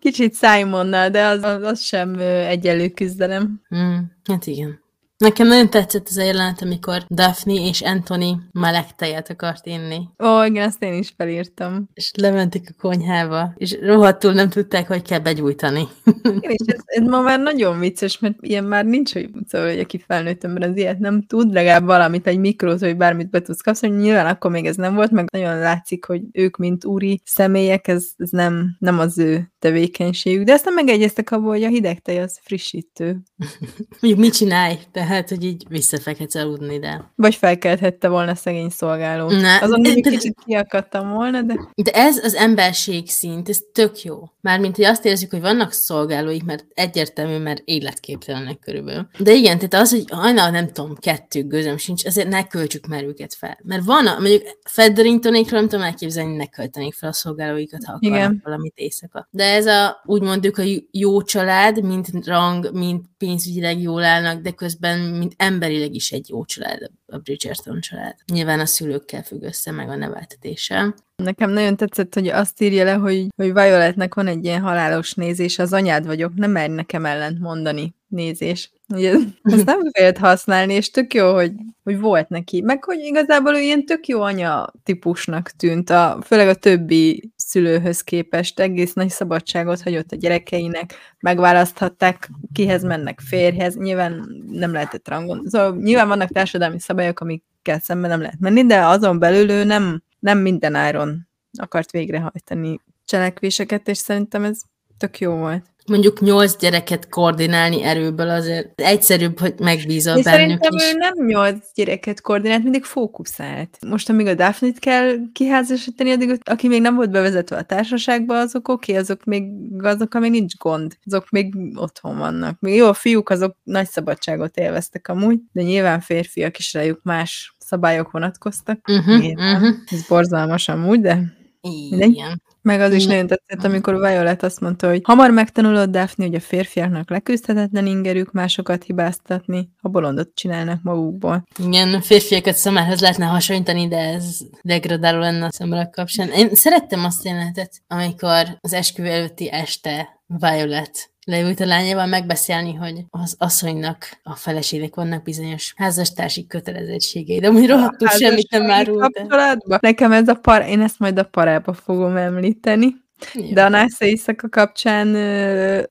[0.00, 3.60] Kicsit Simonnal, de az, az, sem egyenlő küzdelem.
[3.74, 4.84] Mm, hát igen.
[5.18, 10.08] Nekem nagyon tetszett ez a jelenet, amikor Daphne és Anthony meleg tejet akart inni.
[10.24, 11.88] Ó, igen, ezt én is felírtam.
[11.94, 15.88] És lementek a konyhába, és rohadtul nem tudták, hogy kell begyújtani.
[16.22, 19.78] Igen, és ez, ez ma már nagyon vicces, mert ilyen már nincs, hogy, szóval, hogy
[19.78, 23.60] aki felnőtt ember az ilyet nem tud, legalább valamit, egy mikrót, vagy bármit be tudsz
[23.60, 27.88] kapni, nyilván akkor még ez nem volt, meg nagyon látszik, hogy ők, mint úri személyek,
[27.88, 30.44] ez, ez nem, nem az ő tevékenységük.
[30.44, 33.16] De aztán megegyeztek abból, hogy a hideg tej az frissítő.
[34.00, 34.78] Mondjuk mit csinálj?
[34.92, 37.12] Tehát, hogy így visszafekhetsz aludni, de...
[37.14, 39.30] Vagy felkelthette volna szegény szolgáló.
[39.30, 44.02] Ne, Azon még de- kicsit kiakadtam volna, de De ez az emberség szint, ez tök
[44.02, 44.30] jó.
[44.40, 49.08] Mármint, hogy azt érezzük, hogy vannak szolgálóik, mert egyértelmű, mert életképtelenek körülbelül.
[49.18, 53.04] De igen, tehát az, hogy hajnal, nem tudom, kettő gözöm sincs, azért ne költsük már
[53.04, 53.58] őket fel.
[53.62, 57.92] Mert van, a- mondjuk Federintonékről nem tudom elképzelni, hogy ne költenék fel a szolgálóikat, ha
[57.92, 58.40] akarnak Igen.
[58.44, 59.28] valamit éjszaka.
[59.30, 64.50] De ez a, úgy mondjuk, a jó család, mint rang, mint pénzügyileg jól állnak, de
[64.50, 68.14] közben, mint emberileg is egy jó család a Bridgerton család.
[68.32, 70.94] Nyilván a szülőkkel függ össze, meg a neveltetéssel.
[71.16, 75.58] nekem nagyon tetszett, hogy azt írja le, hogy, hogy Violetnek van egy ilyen halálos nézés,
[75.58, 78.70] az anyád vagyok, nem merj nekem ellent mondani nézés.
[78.94, 82.60] Ugye, ezt nem félt használni, és tök jó, hogy, hogy volt neki.
[82.60, 88.00] Meg hogy igazából ő ilyen tök jó anya típusnak tűnt, a, főleg a többi szülőhöz
[88.00, 95.42] képest egész nagy szabadságot hagyott a gyerekeinek, megválaszthatták, kihez mennek férjhez, nyilván nem lehetett rangon.
[95.44, 100.02] Szóval nyilván vannak társadalmi szabályok, amikkel szemben nem lehet menni, de azon belül ő nem,
[100.18, 104.60] nem minden áron akart végrehajtani cselekvéseket, és szerintem ez
[104.98, 105.64] tök jó volt.
[105.86, 110.82] mondjuk nyolc gyereket koordinálni erőből azért egyszerűbb, hogy megbízol És bennük szerintem is.
[110.82, 113.78] ő nem nyolc gyereket koordinált, mindig fókuszált.
[113.86, 118.68] Most, amíg a Daphne-t kell kiházasítani, addig, aki még nem volt bevezetve a társaságba, azok
[118.68, 119.44] oké, okay, azok még,
[119.82, 120.96] azok, még nincs gond.
[121.04, 122.60] Azok még otthon vannak.
[122.60, 127.54] Még jó, a fiúk azok nagy szabadságot élveztek amúgy, de nyilván férfiak is rájuk más
[127.58, 128.78] szabályok vonatkoztak.
[128.88, 129.54] Uh-huh, Nyilván.
[129.54, 129.76] uh-huh.
[129.90, 132.22] Ez borzalmas amúgy, de Mindegy.
[132.66, 136.40] Meg az is nagyon tetszett, amikor Violet azt mondta, hogy hamar megtanulod, Daphne, hogy a
[136.40, 141.46] férfiaknak leküzdhetetlen ingerük másokat hibáztatni, a bolondot csinálnak magukból.
[141.66, 146.28] Igen, férfiakat szamárhoz lehetne hasonlítani, de ez degradáló lenne a szamarak kapcsán.
[146.28, 152.74] Én szerettem azt a jelenetet, amikor az esküvő előtti este Violet leült a lányával megbeszélni,
[152.74, 159.00] hogy az asszonynak, a feleségnek vannak bizonyos házastársi kötelezettségei, de úgy rohadtul semmit nem árult
[159.00, 159.78] kapcsolatban?
[159.82, 163.04] Nekem ez a par, én ezt majd a parába fogom említeni.
[163.34, 163.52] Jó.
[163.52, 165.06] De a Nász éjszaka kapcsán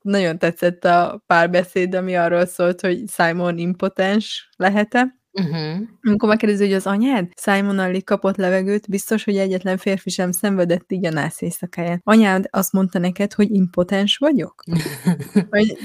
[0.02, 5.14] nagyon tetszett a párbeszéd, ami arról szólt, hogy Simon impotens lehet-e.
[5.40, 5.88] Uh-huh.
[6.02, 10.92] Amikor megkérdezi, hogy az anyád Simon alig kapott levegőt, biztos, hogy egyetlen férfi sem szenvedett
[10.92, 12.00] így a nász éjszakáján.
[12.04, 14.62] Anyád azt mondta neked, hogy impotens vagyok?
[15.50, 15.76] Vagy,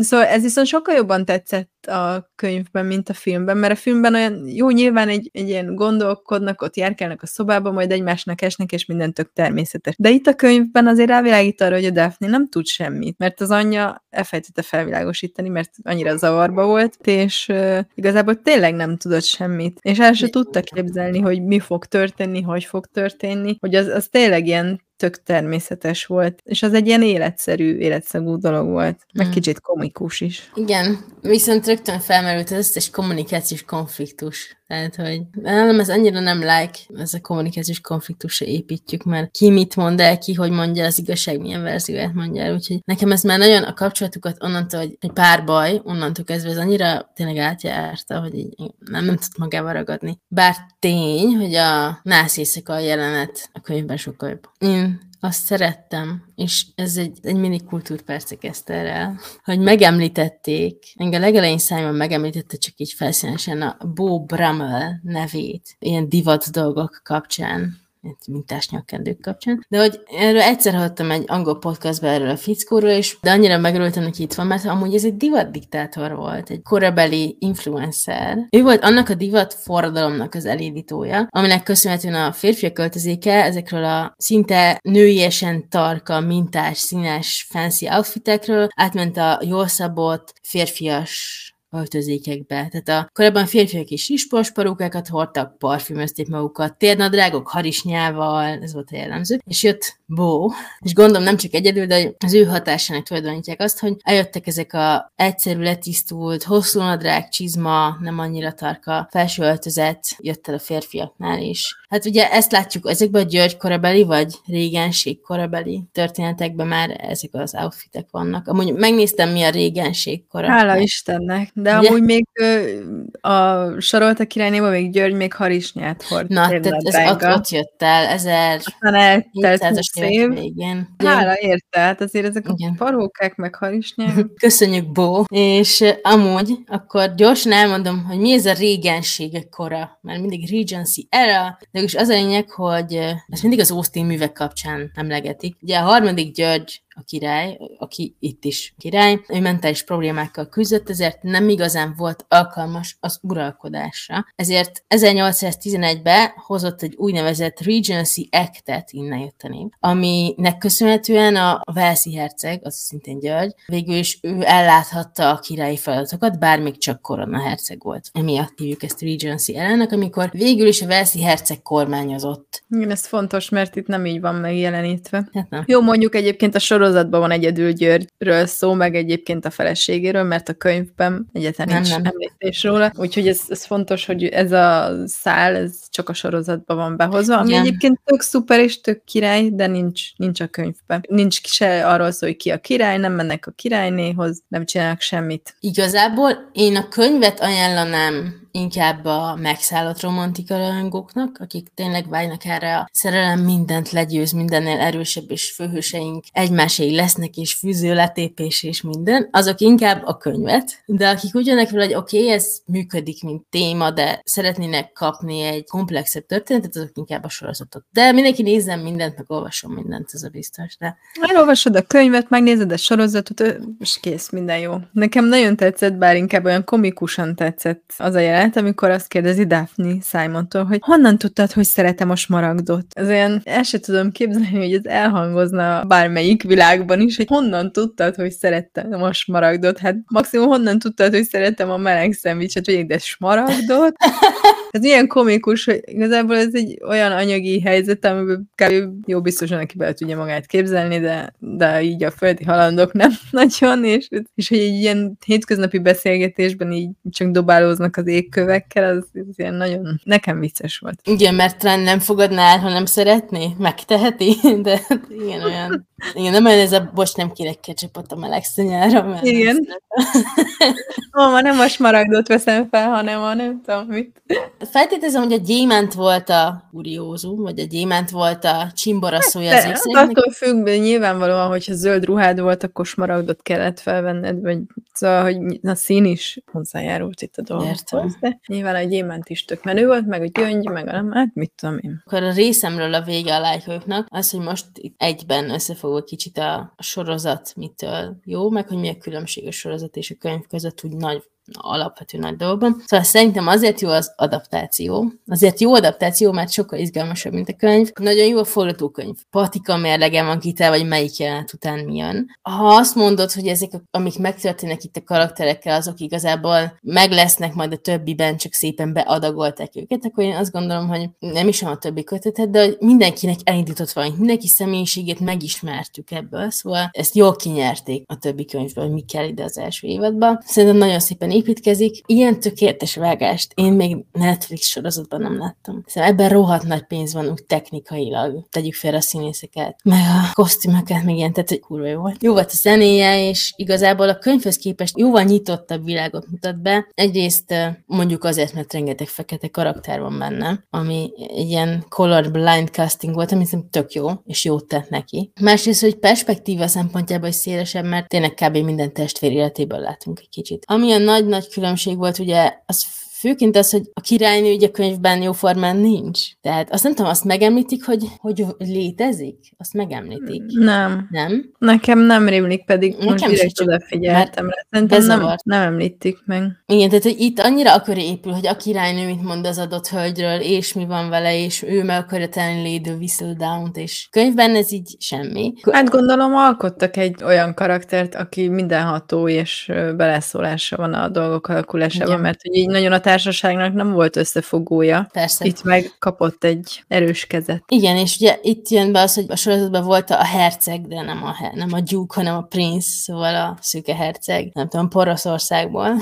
[0.00, 4.48] szóval ez viszont sokkal jobban tetszett a könyvben, mint a filmben, mert a filmben olyan
[4.48, 9.12] jó, nyilván egy, egy ilyen gondolkodnak, ott járkálnak a szobába, majd egymásnak esnek, és minden
[9.12, 9.94] tök természetes.
[9.98, 13.50] De itt a könyvben azért rávilágít arra, hogy a Daphne nem tud semmit, mert az
[13.50, 19.78] anyja elfelejtette felvilágosítani, mert annyira zavarba volt, és uh, igazából tényleg nem tudott semmit.
[19.82, 24.08] És el se tudta képzelni, hogy mi fog történni, hogy fog történni, hogy az, az
[24.10, 29.30] tényleg ilyen tök természetes volt, és az egy ilyen életszerű, életszagú dolog volt, meg Mm.
[29.30, 30.50] kicsit komikus is.
[30.54, 34.56] Igen, viszont rögtön felmerült az összes kommunikációs konfliktus.
[34.66, 39.76] Tehát, hogy nem, ez annyira nem like, ez a kommunikációs konfliktusra építjük, mert ki mit
[39.76, 43.38] mond el, ki hogy mondja az igazság, milyen verzióját mondja el, úgyhogy nekem ez már
[43.38, 48.34] nagyon a kapcsolatukat onnantól, hogy egy pár baj, onnantól kezdve ez annyira tényleg átjárta, hogy
[48.34, 50.18] így nem, nem tud magával ragadni.
[50.28, 54.48] Bár tény, hogy a nász éjszaka jelenet a könyvben sokkal jobb.
[54.58, 61.58] Én azt szerettem, és ez egy, egy mini kultúrperce kezdte el, hogy megemlítették, engem legelején
[61.58, 67.83] Simon megemlítette csak így felszínesen a Bo Brummel nevét, ilyen divat dolgok kapcsán,
[68.26, 69.66] mintás nyakkendők kapcsán.
[69.68, 74.02] De hogy erről egyszer hallottam egy angol podcastban erről a fickóról, és de annyira megörültem,
[74.02, 78.46] hogy itt van, mert amúgy ez egy divat diktátor volt, egy korabeli influencer.
[78.50, 84.14] Ő volt annak a divat forradalomnak az elindítója, aminek köszönhetően a férfiak költözéke ezekről a
[84.16, 91.43] szinte nőiesen tarka, mintás, színes, fancy outfitekről átment a jól szabott, férfias
[91.74, 92.68] öltözékekbe.
[92.70, 98.96] Tehát a korábban férfiak is ispos parókákat hordtak, parfümözték magukat, térnadrágok harisnyával, ez volt a
[98.96, 103.78] jellemző, és jött Bó, és gondolom nem csak egyedül, de az ő hatásának tulajdonítják azt,
[103.78, 110.48] hogy eljöttek ezek a egyszerű, letisztult, hosszú nadrág, csizma, nem annyira tarka, felső öltözet, jött
[110.48, 111.76] el a férfiaknál is.
[111.88, 117.54] Hát ugye ezt látjuk ezekben a György korabeli, vagy régenség korabeli történetekben már ezek az
[117.54, 118.48] outfitek vannak.
[118.48, 120.48] Amúgy megnéztem, mi a régenség kora.
[120.48, 121.88] Hála Istennek, De Ugye?
[121.88, 122.78] amúgy még ö,
[123.20, 126.28] a Sarolta királynéban még György még harisnyát hord.
[126.28, 130.28] Na, tehát ez ott, ott jött el, 1000 Aztán eltelt 700-as 20 évek év.
[130.28, 130.94] végén.
[131.04, 132.70] Hála érte, hát azért ezek Igen.
[132.78, 134.26] a parókák meg harisnyák.
[134.40, 135.24] Köszönjük, Bó.
[135.28, 141.58] És amúgy, akkor gyorsan elmondom, hogy mi ez a régenségek kora, mert mindig Regency era,
[141.70, 142.94] de is az a lényeg, hogy
[143.28, 145.56] ezt mindig az Austin művek kapcsán emlegetik.
[145.60, 151.22] Ugye a harmadik György a király, aki itt is király, ő mentális problémákkal küzdött, ezért
[151.22, 154.24] nem igazán volt alkalmas az uralkodásra.
[154.36, 162.14] Ezért 1811-ben hozott egy úgynevezett Regency Act-et, innen jött a név, aminek köszönhetően a Velszi
[162.14, 167.40] herceg, az szintén György, végül is ő elláthatta a királyi feladatokat, bár még csak korona
[167.40, 168.10] herceg volt.
[168.12, 172.62] Emiatt hívjuk ezt Regency ellenek, amikor végül is a Velszi herceg kormányozott.
[172.70, 175.28] Igen, ez fontos, mert itt nem így van megjelenítve.
[175.32, 175.64] Hát nem.
[175.66, 180.52] Jó, mondjuk egyébként a sorozatban van egyedül Györgyről szó, meg egyébként a feleségéről, mert a
[180.52, 182.02] könyvben egyetlen Nem, nincs nem.
[182.04, 182.92] említés róla.
[182.96, 187.48] Úgyhogy ez, ez fontos, hogy ez a szál, ez csak a sorozatban van behozva, ami
[187.48, 187.60] Igen.
[187.60, 191.04] egyébként tök szuper és tök király, de nincs, nincs a könyvben.
[191.08, 195.56] Nincs se arról szó, hogy ki a király, nem mennek a királynéhoz, nem csinálnak semmit.
[195.60, 202.88] Igazából én a könyvet ajánlanám inkább a megszállott romantika rajongóknak, akik tényleg vágynak erre a
[202.92, 209.60] szerelem mindent legyőz, mindennél erősebb és főhőseink egymáséig lesznek, és fűző letépés és minden, azok
[209.60, 213.90] inkább a könyvet, de akik úgy jönnek vele, hogy oké, okay, ez működik, mint téma,
[213.90, 217.84] de szeretnének kapni egy komplexebb történetet, azok inkább a sorozatot.
[217.92, 222.72] De mindenki nézzen mindent, meg olvasson mindent, ez a biztos, de Elolvasod a könyvet, megnézed
[222.72, 224.74] a sorozatot, és kész, minden jó.
[224.92, 229.94] Nekem nagyon tetszett, bár inkább olyan komikusan tetszett az a jelenet, amikor azt kérdezi Daphne
[230.02, 232.86] Simontól, hogy honnan tudtad, hogy szeretem a smaragdot?
[232.90, 238.14] Ez olyan, el se tudom képzelni, hogy ez elhangozna bármelyik világban is, hogy honnan tudtad,
[238.14, 239.78] hogy szerettem a smaragdot?
[239.78, 243.94] Hát maximum honnan tudtad, hogy szeretem a meleg szendvicset, vagy de smaragdot?
[244.74, 249.08] Ez ilyen komikus, hogy igazából ez egy olyan anyagi helyzet, amiből kb.
[249.08, 253.84] jó biztosan aki bele tudja magát képzelni, de, de így a földi halandók nem nagyon,
[253.84, 259.54] és, és hogy egy ilyen hétköznapi beszélgetésben így csak dobálóznak az égkövekkel, az, az ilyen
[259.54, 261.00] nagyon, nekem vicces volt.
[261.04, 265.88] Igen, mert talán nem fogadná el, ha nem szeretné, megteheti, de hát igen, olyan.
[266.14, 269.54] Igen, nem olyan ez a, bocs, nem kérek ketchupot a meleg szanyára, mert nem Igen.
[269.54, 270.74] szeretem.
[271.18, 274.22] Ó, ma nem a smaragdot veszem fel, hanem a nem tudom mit.
[274.70, 279.54] Feltételezem, hogy a gyémánt volt a kuriózum, vagy a gyémánt volt a csimbora szója az
[279.54, 280.16] De, hát ékszereknek.
[280.16, 284.58] attól függ, de nyilvánvalóan, hogyha zöld ruhád volt, akkor smaragdot kellett felvenned, vagy
[284.92, 288.16] szóval, hogy a szín is hozzájárult itt a dolgokhoz.
[288.20, 291.34] De nyilván a gyémánt is tök menő volt, meg a gyöngy, meg a nem, hát
[291.34, 292.02] mit tudom én.
[292.04, 296.82] Akkor a részemről a vége a lájkoknak, az, hogy most egyben összefogok kicsit a, a
[296.82, 300.96] sorozat mitől jó, meg hogy mi a különbség a sorozat és a könyv között úgy
[300.96, 302.82] nagy alapvető nagy dolgokban.
[302.86, 305.12] Szóval szerintem azért jó az adaptáció.
[305.26, 307.90] Azért jó adaptáció, mert sokkal izgalmasabb, mint a könyv.
[308.00, 309.16] Nagyon jó a forgatókönyv.
[309.30, 312.26] Patika mérlege van kitel, vagy melyik jelenet után mi jön.
[312.42, 317.72] Ha azt mondod, hogy ezek, amik megtörténnek itt a karakterekkel, azok igazából meg lesznek majd
[317.72, 322.04] a többiben, csak szépen beadagolták őket, akkor én azt gondolom, hogy nem is a többi
[322.04, 328.44] kötetet, de mindenkinek elindított valami, mindenki személyiségét megismertük ebből, szóval ezt jól kinyerték a többi
[328.44, 330.40] könyvből, hogy mi kell ide az első évadban.
[330.44, 332.02] Szerintem nagyon szépen építkezik.
[332.06, 335.82] Ilyen tökéletes vágást én még Netflix sorozatban nem láttam.
[335.86, 338.46] Szóval ebben rohadt nagy pénz van úgy technikailag.
[338.50, 342.22] Tegyük félre a színészeket, meg a kosztümöket, meg ilyen, tehát hogy kurva jó volt.
[342.22, 346.88] Jó volt a zenéje, és igazából a könyvhöz képest jóval nyitottabb világot mutat be.
[346.94, 347.54] Egyrészt
[347.86, 353.44] mondjuk azért, mert rengeteg fekete karakter van benne, ami ilyen color blind casting volt, ami
[353.44, 355.32] szerintem tök jó, és jót tett neki.
[355.40, 358.56] Másrészt, hogy perspektíva szempontjából is szélesebb, mert tényleg kb.
[358.56, 360.64] minden testvér életéből látunk egy kicsit.
[360.66, 362.84] Ami a nagy-nagy különbség volt, ugye, az
[363.24, 366.20] főként az, hogy a királynő ugye könyvben jóformán nincs.
[366.40, 369.38] Tehát azt nem tudom, azt megemlítik, hogy, hogy létezik?
[369.58, 370.42] Azt megemlítik.
[370.46, 371.08] Nem.
[371.10, 371.52] Nem?
[371.58, 374.66] Nekem nem rémlik, pedig Nekem most direkt odafigyeltem rá.
[374.70, 376.42] Szerintem nem, nem említik meg.
[376.66, 380.40] Igen, tehát hogy itt annyira akkor épül, hogy a királynő mit mond az adott hölgyről,
[380.40, 384.96] és mi van vele, és ő meg akarja tenni Lady Whistledown-t, és könyvben ez így
[384.98, 385.52] semmi.
[385.72, 392.20] Hát gondolom alkottak egy olyan karaktert, aki mindenható és beleszólása van a dolgok alakulásában, Igen.
[392.20, 395.08] mert hogy így nagyon a társaságnak nem volt összefogója.
[395.12, 395.44] Persze.
[395.44, 397.62] Itt meg kapott egy erős kezet.
[397.68, 401.24] Igen, és ugye itt jön be az, hogy a sorozatban volt a herceg, de nem
[401.24, 405.96] a, nem a duke, hanem a prince, szóval a szüke herceg, nem tudom, Poroszországból.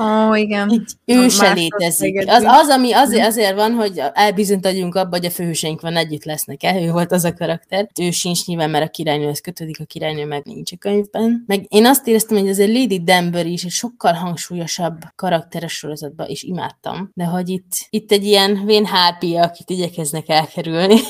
[0.00, 0.70] Ó, oh, igen.
[0.70, 2.28] Így A ő se más létezik.
[2.28, 6.80] Az, az, ami azért, azért van, hogy elbizonytalanunk abba, hogy a főhőseink van együtt lesznek-e,
[6.80, 7.88] ő volt az a karakter.
[8.00, 11.44] Ő sincs nyilván, mert a királynőhez kötődik, a királynő meg nincs a könyvben.
[11.46, 16.42] Meg én azt éreztem, hogy azért Lady Denver is egy sokkal hangsúlyosabb karakteres sorozatban, és
[16.42, 17.10] imádtam.
[17.14, 20.96] De hogy itt, itt egy ilyen vén hárpia, akit igyekeznek elkerülni.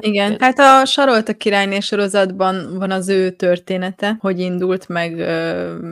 [0.00, 5.14] Igen, hát a Sarolt a királyné sorozatban van az ő története, hogy indult meg,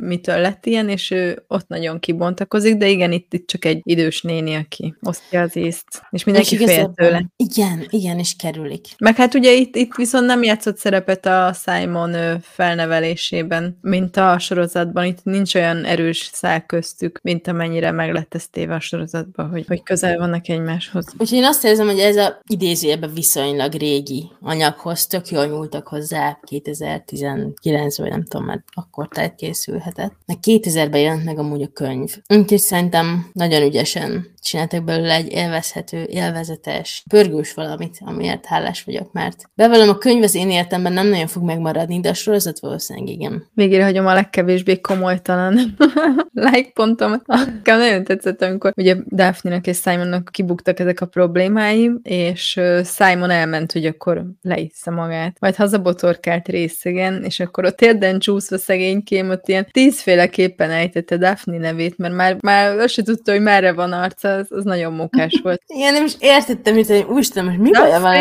[0.01, 4.23] mitől lett ilyen, és ő ott nagyon kibontakozik, de igen, itt, itt csak egy idős
[4.23, 7.27] néni, aki osztja az észt, és mindenki És fél tőle.
[7.37, 8.87] Igen, igen, és kerülik.
[8.99, 15.05] Meg hát ugye itt, itt viszont nem játszott szerepet a Simon felnevelésében, mint a sorozatban.
[15.05, 19.67] Itt nincs olyan erős szál köztük, mint amennyire meg lett ez téve a sorozatban, hogy,
[19.67, 21.07] hogy közel vannak egymáshoz.
[21.19, 26.39] Úgyhogy én azt érzem, hogy ez a idézőjeben viszonylag régi anyaghoz tök jól nyúltak hozzá
[26.43, 30.13] 2019 vagy nem tudom, mert akkor tehát készülhetett.
[30.27, 32.17] Meg 2000-ben jelent meg amúgy a könyv.
[32.29, 39.51] Úgyhogy szerintem nagyon ügyesen csináltak belőle egy élvezhető, élvezetes, pörgős valamit, amiért hálás vagyok, mert
[39.55, 43.47] bevallom, a könyv az én életemben nem nagyon fog megmaradni, de a sorozat valószínűleg igen.
[43.55, 45.77] Végére hagyom a legkevésbé komolytalan
[46.33, 47.23] like pontom.
[47.27, 53.73] Nekem nagyon tetszett, amikor ugye Daphne-nak és Simonnak kibuktak ezek a problémái, és Simon elment,
[53.73, 55.37] hogy akkor leissza magát.
[55.41, 61.99] Majd hazabotorkált részegen, és akkor ott érden csúszva szegénykém, ott ilyen tízféleképpen ejtette Daphne nevét,
[61.99, 65.63] mert már, már azt se tudta, hogy merre van arca, az, az nagyon mókás volt.
[65.67, 68.15] Igen, nem is értettem, hogy hogy úristen, most mi baja van?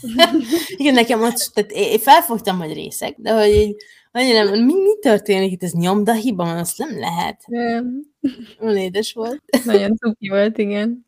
[0.76, 3.76] Igen, nekem ott, tehát én felfogtam, hogy részek, de hogy így
[4.12, 7.42] annyira, mi, mi történik itt, ez nyomda hiba van, azt nem lehet.
[7.46, 8.02] Nem,
[8.60, 9.42] Olyan édes volt.
[9.64, 11.06] Nagyon cuki volt, igen.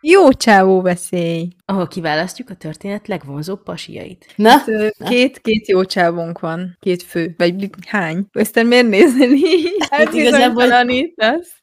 [0.00, 1.48] Jó csávó veszély.
[1.70, 4.26] Ahol kiválasztjuk a történet legvonzóbb pasiait.
[4.36, 6.76] Na, Ö, Két, két jó csávónk van.
[6.80, 7.34] Két fő.
[7.38, 8.24] Vagy hány?
[8.32, 9.76] Ezt miért nézel így?
[9.90, 10.68] Hát igazából-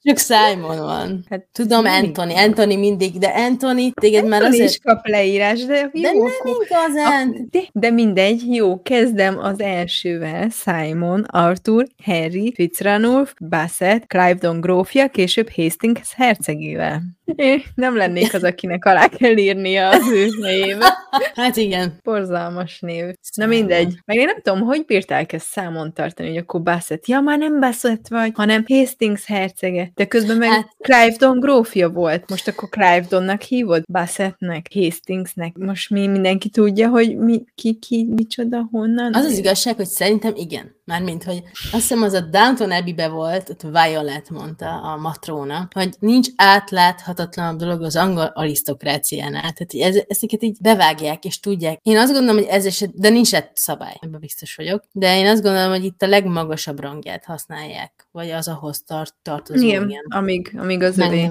[0.01, 1.25] csak Simon van.
[1.29, 2.03] Hát Tudom, mindig.
[2.03, 2.37] Anthony.
[2.37, 4.69] Anthony mindig, de Anthony, téged már Anthony azért...
[4.69, 6.01] is kap leírás, de jó.
[6.01, 7.47] De nem igazán.
[7.51, 10.49] De, de mindegy, jó, kezdem az elsővel.
[10.49, 17.01] Simon, Arthur, Henry, Fitzranulf, Bassett, Clivedon grófja, később Hastings hercegével.
[17.35, 20.93] Én nem lennék az, akinek alá kell írnia az ő nejébe.
[21.35, 21.99] Hát igen.
[22.03, 23.05] Borzalmas név.
[23.35, 23.97] Na mindegy.
[24.05, 27.07] Meg én nem tudom, hogy bírták ezt számon tartani, hogy akkor Bassett.
[27.07, 29.91] Ja, már nem Bassett vagy, hanem Hastings hercege.
[29.95, 32.29] De közben meg Hát- Clivedon grófja volt.
[32.29, 33.83] Most akkor Clivedonnak hívod?
[33.91, 34.67] Bassettnek?
[34.73, 35.57] Hastingsnek?
[35.57, 39.13] Most mi mindenki tudja, hogy mi, ki, ki, micsoda, honnan?
[39.13, 40.73] Az az igazság, hogy szerintem igen.
[40.85, 45.95] Mármint, hogy azt hiszem az a Downton Abbey-be volt, ott Violet mondta a matróna, hogy
[45.99, 49.41] nincs átláthatatlanabb dolog az angol arisztokráciánál.
[49.41, 51.79] Tehát ez, ezeket így bevágják és tudják.
[51.81, 55.27] Én azt gondolom, hogy ez eset, de nincs egy szabály, ebben biztos vagyok, de én
[55.27, 60.05] azt gondolom, hogy itt a legmagasabb rangját használják, vagy az ahhoz tart, tartozó Igen, ilyen
[60.09, 61.29] amíg, amíg az övé.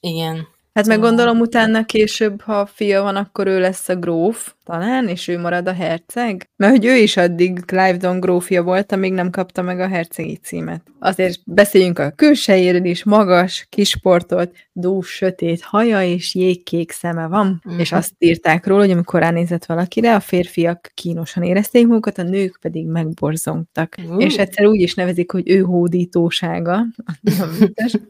[0.00, 0.34] Igen.
[0.74, 5.08] Hát meg Szóval- gondolom utána később, ha fia van, akkor ő lesz a gróf, talán,
[5.08, 6.48] és ő marad a herceg.
[6.56, 10.82] Mert hogy ő is addig Clivedon grófja volt, amíg nem kapta meg a hercegi címet.
[10.98, 17.60] Azért beszéljünk a külsejéről is, magas, kisportolt, dús, sötét haja és jégkék szeme van.
[17.64, 17.78] Mhm.
[17.78, 22.58] És azt írták róla, hogy amikor ránézett valakire, a férfiak kínosan érezték magukat, a nők
[22.60, 23.96] pedig megborzongtak.
[24.10, 24.20] Ú.
[24.20, 26.86] És egyszer úgy is nevezik, hogy ő hódítósága.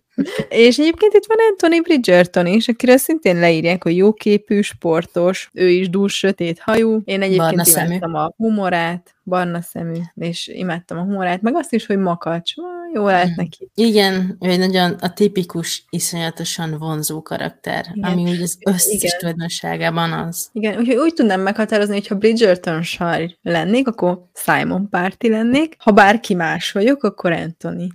[0.48, 5.90] És egyébként itt van Anthony Bridgerton is, akiről szintén leírják, hogy jóképű, sportos, ő is
[5.90, 7.00] dús, sötét hajú.
[7.04, 7.86] Én egyébként Barna szemű.
[7.86, 12.52] imádtam a humorát, barna szemű, és imádtam a humorát, meg azt is, hogy makacs.
[12.94, 13.70] Jó lehet neki.
[13.74, 18.10] Igen, ő egy nagyon a tipikus, iszonyatosan vonzó karakter, Igen.
[18.10, 20.48] ami úgy az összes tulajdonságában az.
[20.52, 25.90] Igen, úgyhogy úgy tudnám meghatározni, hogy ha Bridgerton sar lennék, akkor Simon párti lennék, ha
[25.90, 27.88] bárki más vagyok, akkor Anthony.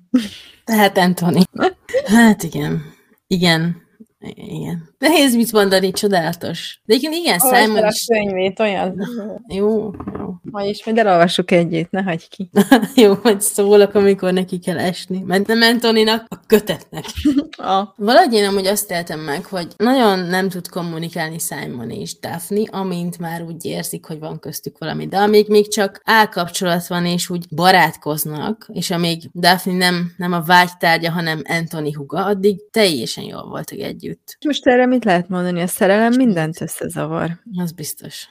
[0.64, 1.44] Tehát Anthony.
[2.06, 2.82] Hát igen.
[3.28, 3.82] Igen.
[4.20, 4.91] Igen.
[5.02, 6.82] Nehéz mit mondani, csodálatos.
[6.86, 8.06] De igen, igen, Simon is.
[8.06, 9.08] könyvét, olyan.
[9.48, 10.34] Jó, jó.
[10.42, 12.50] Majd is majd elolvassuk egyét, ne hagyj ki.
[13.02, 15.24] Jó, majd szólok, amikor neki kell esni.
[15.26, 17.04] Mert nem Antoninak, a kötetnek.
[17.58, 22.62] A, Valahogy én amúgy azt éltem meg, hogy nagyon nem tud kommunikálni Simon és Daphne,
[22.72, 25.08] amint már úgy érzik, hogy van köztük valami.
[25.08, 30.42] De amíg még csak állkapcsolat van, és úgy barátkoznak, és amíg Daphne nem, nem a
[30.42, 34.38] vágytárgya, hanem Anthony huga, addig teljesen jól voltak együtt.
[34.46, 35.62] most erre mit lehet mondani?
[35.62, 37.40] A szerelem mindent összezavar.
[37.58, 38.30] Az biztos.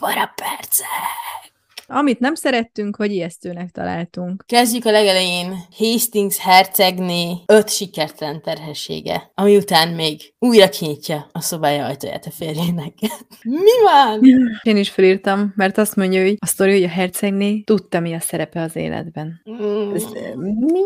[0.00, 1.37] Para percek!
[1.90, 4.44] Amit nem szerettünk, vagy ijesztőnek találtunk.
[4.46, 5.54] Kezdjük a legelején.
[5.76, 12.92] Hastings hercegné öt sikertelen terhessége, ami után még újra kinyitja a szobája ajtaját a férjének.
[13.42, 14.20] Mi van?
[14.62, 18.20] Én is felírtam, mert azt mondja, hogy a sztori, hogy a hercegné tudta, mi a
[18.20, 19.42] szerepe az életben.
[19.50, 19.94] Mm.
[19.94, 20.04] Ez,
[20.56, 20.80] mi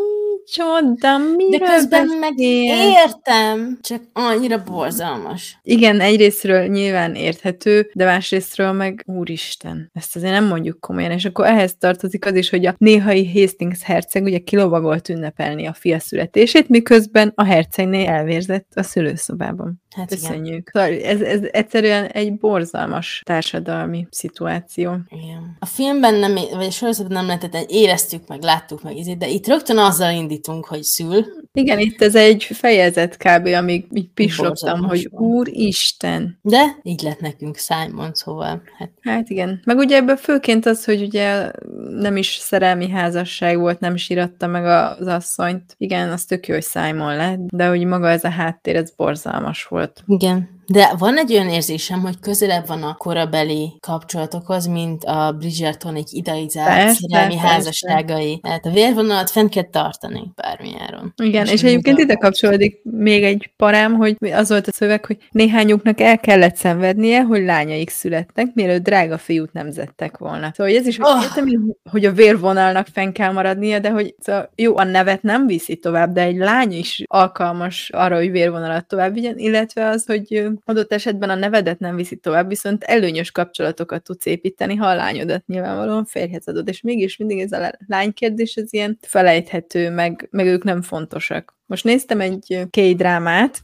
[0.45, 2.93] csoda, miről De közben meg beszél?
[3.05, 5.57] értem, csak annyira borzalmas.
[5.63, 9.89] Igen, egyrésztről nyilván érthető, de másrésztről meg úristen.
[9.93, 13.83] Ezt azért nem mondjuk komolyan, és akkor ehhez tartozik az is, hogy a néhai Hastings
[13.83, 19.81] herceg ugye kilovagolt ünnepelni a fia születését, miközben a hercegné elvérzett a szülőszobában.
[19.95, 20.07] Hát.
[20.07, 20.69] Köszönjük.
[20.73, 24.95] Szóval ez, ez egyszerűen egy borzalmas társadalmi szituáció.
[25.09, 25.57] Igen.
[25.59, 29.77] A filmben nem, vagy a sorozatban nem lehetett, éreztük meg, láttuk meg, de itt rögtön
[29.77, 31.25] azzal indítunk, hogy szül.
[31.53, 36.39] Igen, itt ez egy fejezet kb., amíg így pislogtam, hogy úristen.
[36.41, 39.61] De így lett nekünk Simon, szóval hát Hát igen.
[39.65, 41.51] Meg ugye ebből főként az, hogy ugye
[41.89, 45.75] nem is szerelmi házasság volt, nem is íratta meg az asszonyt.
[45.77, 49.63] Igen, az tök jó, hogy Simon lett, de hogy maga ez a háttér, ez borzalmas
[49.63, 50.03] volt.
[50.07, 50.52] igen.
[50.67, 56.67] De van egy olyan érzésem, hogy közelebb van a korabeli kapcsolatokhoz, mint a Bridgertonik idealizált
[56.67, 58.39] Persze, szerelmi házasságai.
[58.39, 63.51] Tehát a vérvonalat fenn kell tartani bármilyen Igen, És és, egyébként ide kapcsolódik még egy
[63.57, 68.83] parám, hogy az volt a szöveg, hogy néhányuknak el kellett szenvednie, hogy lányaik születtek, mielőtt
[68.83, 70.51] drága fiút nemzettek volna.
[70.55, 71.23] Szóval ez is, Oh.
[71.23, 75.75] értem, hogy a vérvonalnak fenn kell maradnia, de hogy szóval jó, a nevet nem viszi
[75.75, 80.93] tovább, de egy lány is alkalmas arra, hogy vérvonalat tovább vigyen, illetve az, hogy adott
[80.93, 86.05] esetben a nevedet nem viszi tovább, viszont előnyös kapcsolatokat tudsz építeni, ha a lányodat nyilvánvalóan
[86.05, 90.63] férjhez adod, és mégis mindig ez a lá- lánykérdés, ez ilyen felejthető, meg, meg ők
[90.63, 91.55] nem fontosak.
[91.65, 93.61] Most néztem egy K-drámát,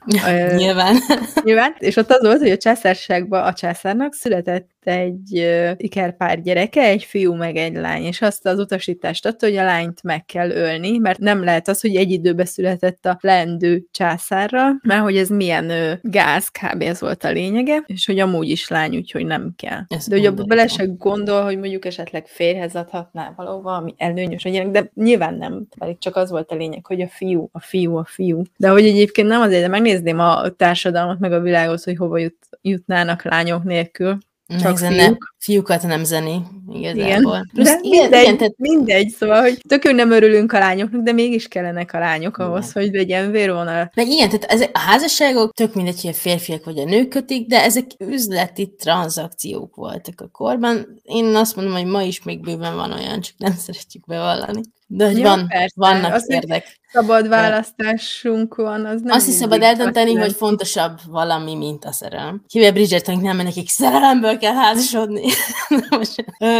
[0.55, 0.95] Nyilván.
[1.43, 5.47] nyilván, és ott az volt, hogy a császárságban a császárnak született egy
[5.77, 10.03] ikerpár gyereke, egy fiú meg egy lány, és azt az utasítást adta, hogy a lányt
[10.03, 15.01] meg kell ölni, mert nem lehet az, hogy egy időbe született a leendő császárra, mert
[15.01, 16.81] hogy ez milyen ö, gáz, kb.
[16.81, 19.81] ez volt a lényege, és hogy amúgy is lány, úgyhogy nem kell.
[19.87, 24.45] Ez De hogy abba bele se gondol, hogy mondjuk esetleg férhez adhatná valóban, ami előnyös
[24.45, 27.59] a gyerek, de nyilván nem, pedig csak az volt a lényeg, hogy a fiú, a
[27.59, 28.41] fiú, a fiú.
[28.57, 32.37] De hogy egyébként nem azért, de megnézném a társadalmat, meg a világot, hogy hova jut,
[32.61, 34.17] jutnának lányok nélkül.
[34.49, 35.35] Csak Megzene, fiúk.
[35.37, 37.45] fiúkat nemzeni, Igen, igazából.
[37.53, 41.01] Plusz, de igen, mindegy, igen, tehát mindegy, szóval, hogy tök jó nem örülünk a lányoknak,
[41.01, 43.91] de mégis kellenek a lányok ahhoz, hogy legyen vérvonal.
[43.95, 47.47] Meg igen, tehát ezek a házasságok tök mindegy, hogy a férfiak vagy a nők kötik,
[47.47, 51.01] de ezek üzleti tranzakciók voltak a korban.
[51.03, 54.61] Én azt mondom, hogy ma is még bőven van olyan, csak nem szeretjük bevallani.
[54.91, 55.73] De hogy Ja, van, persze.
[55.75, 56.79] vannak hogy érdek.
[56.91, 62.43] Szabad választásunk van, az nem Azt is szabad eldönteni, hogy fontosabb valami, mint a szerelem.
[62.47, 65.29] Kivel Bridgertonik nem, mert nekik szerelemből kell házasodni.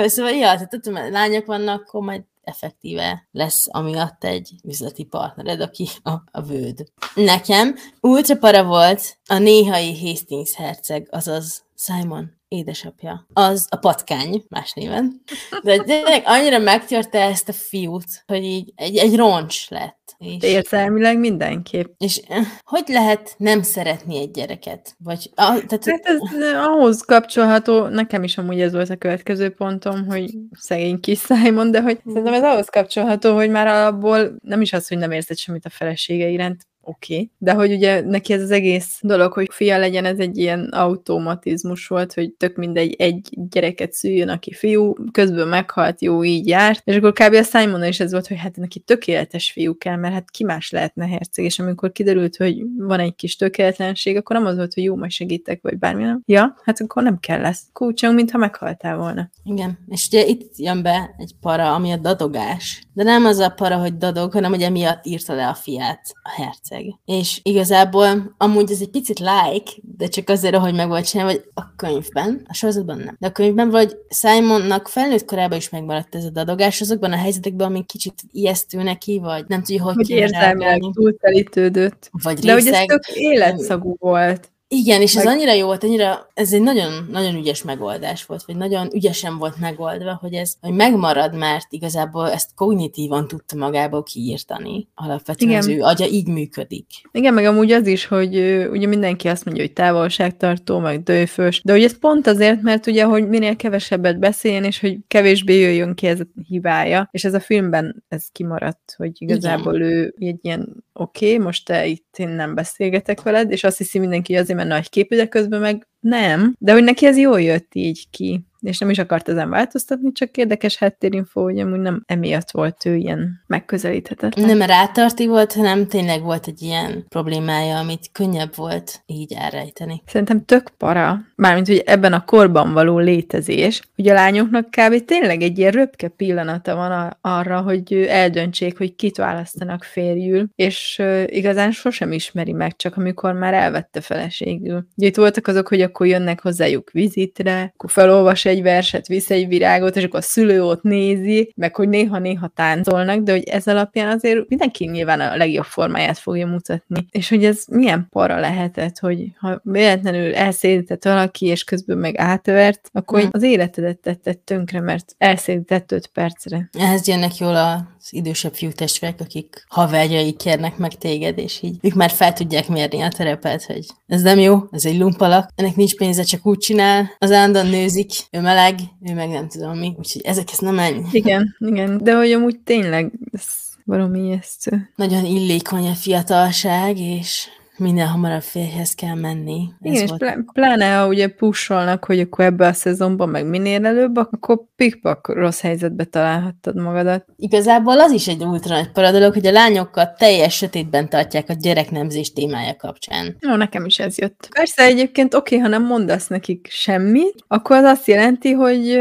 [0.06, 5.88] Szóval, ja, tehát tudom, lányok vannak, akkor majd effektíve lesz amiatt egy üzleti partnered, aki
[6.04, 6.84] a, a vőd.
[7.16, 13.26] Nekem ultra para volt a néhai Hastings herceg, azaz Simon édesapja.
[13.34, 15.22] Az a patkány, más néven.
[15.64, 19.98] De tényleg annyira megtörte ezt a fiút, hogy így egy, egy roncs lett.
[20.18, 21.88] És, Érzelmileg mindenképp.
[21.98, 24.96] és eh, hogy lehet nem szeretni egy gyereket?
[25.04, 29.50] Vagy, ah, tehát, Hát ez eh, ahhoz kapcsolható, nekem is amúgy ez volt a következő
[29.50, 34.62] pontom, hogy szegény kis Simon, de hogy szerintem ez ahhoz kapcsolható, hogy már abból nem
[34.62, 37.32] is az, hogy nem érzed semmit a felesége iránt, oké, okay.
[37.38, 41.88] de hogy ugye neki ez az egész dolog, hogy fia legyen, ez egy ilyen automatizmus
[41.88, 46.96] volt, hogy tök mindegy egy gyereket szüljön, aki fiú, közben meghalt, jó, így járt, és
[46.96, 47.34] akkor kb.
[47.34, 50.72] a simon is ez volt, hogy hát neki tökéletes fiú kell, mert hát ki más
[50.72, 54.84] lehetne herceg, és amikor kiderült, hogy van egy kis tökéletlenség, akkor nem az volt, hogy
[54.84, 56.22] jó, majd segítek, vagy bármi, nem.
[56.26, 57.64] Ja, hát akkor nem kell lesz.
[57.74, 59.30] Kúcsong, mintha meghaltál volna.
[59.44, 62.88] Igen, és ugye itt jön be egy para, ami a dadogás.
[63.00, 66.30] De nem az a para, hogy dadog, hanem hogy emiatt írta le a fiát a
[66.42, 66.86] herceg.
[67.06, 71.44] És igazából amúgy ez egy picit like, de csak azért, ahogy meg volt csinálva, hogy
[71.54, 73.16] a könyvben, a sorozatban nem.
[73.20, 77.68] De a könyvben vagy Simonnak felnőtt korában is megmaradt ez a dadogás, azokban a helyzetekben,
[77.68, 82.10] ami kicsit ijesztő neki, vagy nem tudja, hogy, Hogy érzelmileg túltelítődött.
[82.24, 82.88] vagy De hogy ez részeg.
[82.88, 84.50] tök életszagú volt.
[84.72, 88.44] Igen, és ez Meg- annyira jó volt, annyira, ez egy nagyon, nagyon ügyes megoldás volt,
[88.44, 94.04] vagy nagyon ügyesen volt megoldva, hogy ez hogy megmarad, mert igazából ezt kognitívan tudta magából
[94.04, 94.88] kiírtani.
[94.96, 95.62] Alapvetően Igen.
[95.62, 96.86] az ő agya így működik.
[97.12, 98.36] Igen, meg amúgy az is, hogy
[98.72, 103.04] ugye mindenki azt mondja, hogy távolságtartó, meg dőfös, de hogy ez pont azért, mert ugye,
[103.04, 107.40] hogy minél kevesebbet beszéljen, és hogy kevésbé jöjjön ki ez a hibája, és ez a
[107.40, 112.56] filmben ez kimaradt, hogy igazából ő egy ilyen oké, okay, most te itt én nem
[112.56, 116.72] beszélgetek veled, és azt hiszi mindenki, hogy azért, nagy képű, de közben meg nem, de
[116.72, 120.78] hogy neki ez jól jött így ki és nem is akart ezen változtatni, csak érdekes
[120.78, 124.58] háttérinfo, hogy amúgy nem emiatt volt ő ilyen megközelíthetetlen.
[124.58, 130.02] Nem rátarti volt, hanem tényleg volt egy ilyen problémája, amit könnyebb volt így elrejteni.
[130.06, 135.06] Szerintem tök para, mármint, hogy ebben a korban való létezés, hogy a lányoknak kb.
[135.06, 140.98] tényleg egy ilyen röpke pillanata van a- arra, hogy eldöntsék, hogy kit választanak férjül, és
[141.02, 144.88] uh, igazán sosem ismeri meg, csak amikor már elvette feleségül.
[144.96, 149.48] Ugye itt voltak azok, hogy akkor jönnek hozzájuk vizitre, akkor felolvas egy verset, visz egy
[149.48, 154.16] virágot, és akkor a szülő ott nézi, meg hogy néha-néha táncolnak, de hogy ez alapján
[154.16, 157.06] azért mindenki nyilván a legjobb formáját fogja mutatni.
[157.12, 162.90] És hogy ez milyen para lehetett, hogy ha véletlenül elszédített valaki, és közben meg átvert,
[162.92, 163.30] akkor Hmm.
[163.32, 166.70] az életedet tetted tönkre, mert elszédített öt percre.
[166.80, 171.94] Ehhez jönnek jól az idősebb fiú testvérek, akik haverjai kérnek meg téged, és így ők
[171.94, 175.96] már fel tudják mérni a terepet, hogy ez nem jó, ez egy lumpalak, ennek nincs
[175.96, 178.80] pénze, csak úgy csinál, az állandóan nőzik, ő meleg,
[179.10, 181.02] ő meg nem tudom mi, úgyhogy ezekhez nem menj.
[181.12, 183.44] Igen, igen, de hogy amúgy tényleg ez
[183.86, 184.92] valami ijesztő.
[184.96, 187.48] Nagyon illékony a fiatalság, és
[187.80, 189.62] minden hamarabb férjhez kell menni.
[189.82, 190.20] Ez Igen, és volt.
[190.20, 195.28] plá- pláne, ha ugye pusolnak, hogy akkor ebbe a szezonban meg minél előbb, akkor pikpak
[195.34, 197.26] rossz helyzetbe találhattad magadat.
[197.36, 202.34] Igazából az is egy ultra nagy paradolog, hogy a lányokat teljes sötétben tartják a gyereknemzés
[202.34, 203.36] témája kapcsán.
[203.40, 204.48] Jó, nekem is ez jött.
[204.54, 209.00] Persze egyébként oké, ha nem mondasz nekik semmit, akkor az azt jelenti, hogy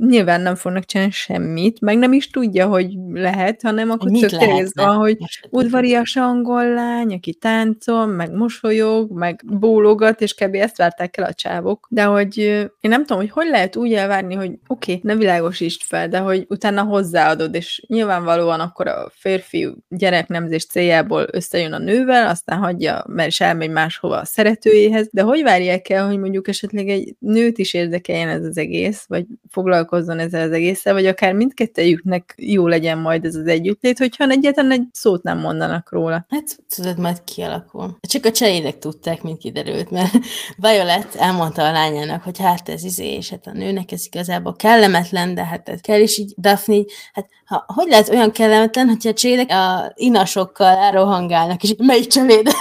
[0.00, 4.70] nyilván nem fognak csinálni semmit, meg nem is tudja, hogy lehet, hanem akkor tök ez
[4.74, 5.16] van, hogy
[5.50, 10.54] udvarias angol lány, aki táncol, meg mosolyog, meg bólogat, és kb.
[10.54, 11.86] ezt várták el a csávok.
[11.90, 12.36] De hogy
[12.80, 16.18] én nem tudom, hogy hogy lehet úgy elvárni, hogy oké, okay, ne világosítsd fel, de
[16.18, 23.04] hogy utána hozzáadod, és nyilvánvalóan akkor a férfi gyereknemzés céljából összejön a nővel, aztán hagyja,
[23.08, 27.58] mert is elmegy máshova a szeretőjéhez, de hogy várják el, hogy mondjuk esetleg egy nőt
[27.58, 32.98] is érdekeljen ez az egész, vagy foglalkozzon ezzel az egésszel, vagy akár mindkettejüknek jó legyen
[32.98, 36.26] majd ez az együttlét, hogyha egyetlen egy szót nem mondanak róla.
[36.28, 37.98] Hát tudod, majd kialakul.
[38.08, 40.12] Csak a cselédek tudták, mint kiderült, mert
[40.56, 45.34] Violet elmondta a lányának, hogy hát ez izé, és hát a nőnek ez igazából kellemetlen,
[45.34, 46.82] de hát ez kell, és így Daphne,
[47.12, 52.48] hát ha, hogy lehet olyan kellemetlen, hogyha a cselédek a inasokkal elrohangálnak, és melyik cseléd?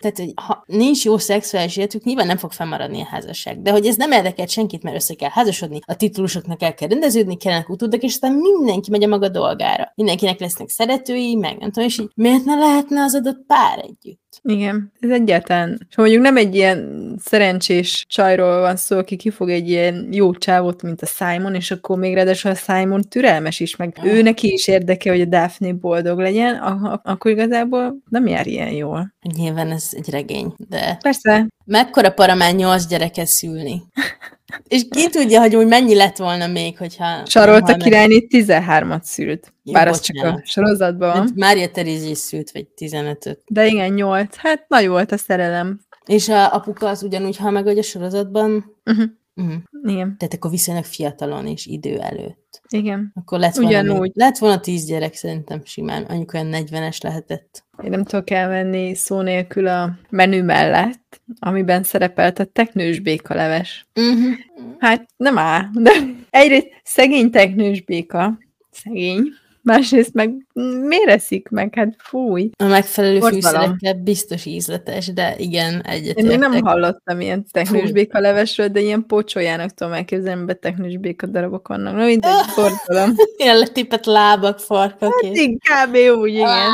[0.00, 3.62] Tehát, hogy ha nincs jó szexuális életük, nyilván nem fog fennmaradni a házasság.
[3.62, 7.36] De hogy ez nem érdekel senkit, mert össze kell házasodni, a titulusoknak el kell rendeződni,
[7.36, 9.92] kellenek utódok, és aztán mindenki megy a maga dolgára.
[9.94, 14.40] Mindenkinek lesznek szeretői, meg nem tudom, és így miért ne lehetne az adott pár együtt?
[14.42, 15.86] Igen, ez egyáltalán.
[15.90, 20.82] És mondjuk nem egy ilyen szerencsés csajról van szó, aki kifog egy ilyen jó csávot,
[20.82, 24.06] mint a Simon, és akkor még ráadásul a Simon türelmes is, meg Ah.
[24.06, 26.54] ő neki is érdeke, hogy a Daphne boldog legyen,
[27.02, 29.14] akkor igazából nem jár ilyen jól.
[29.36, 33.82] Nyilván ez egy regény, de Persze, mekkora para már nyolc gyereket szülni?
[34.68, 37.26] És ki tudja, hogy úgy mennyi lett volna még, hogyha...
[37.26, 39.52] Sarolta hal meg- királyné 13-at szült.
[39.62, 41.16] Jó, Bár az csak a sorozatban van.
[41.20, 43.42] Hát Mária Terézi is szült, vagy 15-öt.
[43.46, 44.36] De igen, 8.
[44.36, 45.80] Hát nagy volt a szerelem.
[46.06, 48.76] És a apuka az ugyanúgy hal meg, hogy a sorozatban.
[48.84, 49.04] Uh-huh.
[49.34, 49.54] Uh-huh.
[49.82, 52.60] Igen, Tehát akkor viszonylag fiatalon és idő előtt.
[52.68, 53.12] igen.
[53.14, 54.00] Akkor lett volna, Ugyanúgy.
[54.00, 56.02] még, lett volna tíz gyerek, szerintem simán.
[56.02, 57.64] Anyuk olyan 40-es lehetett.
[57.84, 63.86] Én nem tudok elvenni szó nélkül a menü mellett, amiben szerepelt a teknős békaleves.
[63.94, 64.32] Uh-huh.
[64.78, 65.92] Hát nem áll, de
[66.30, 68.38] egyrészt szegény teknős béka,
[68.70, 69.22] szegény,
[69.62, 70.46] másrészt meg
[70.86, 71.74] miért eszik meg?
[71.74, 72.50] Hát fúj.
[72.56, 76.22] A megfelelő fűszerekkel biztos ízletes, de igen, egyetértek.
[76.22, 80.96] Én még nem hallottam ilyen teknős béka levesről, de ilyen pocsolyának tudom elképzelni, mert teknős
[80.96, 81.94] béka darabok vannak.
[81.94, 83.14] Na mindegy, fordulom.
[83.36, 85.12] Ilyen letépett lábak, farkak.
[85.20, 85.48] és...
[85.58, 85.96] Kb.
[86.20, 86.70] úgy, igen.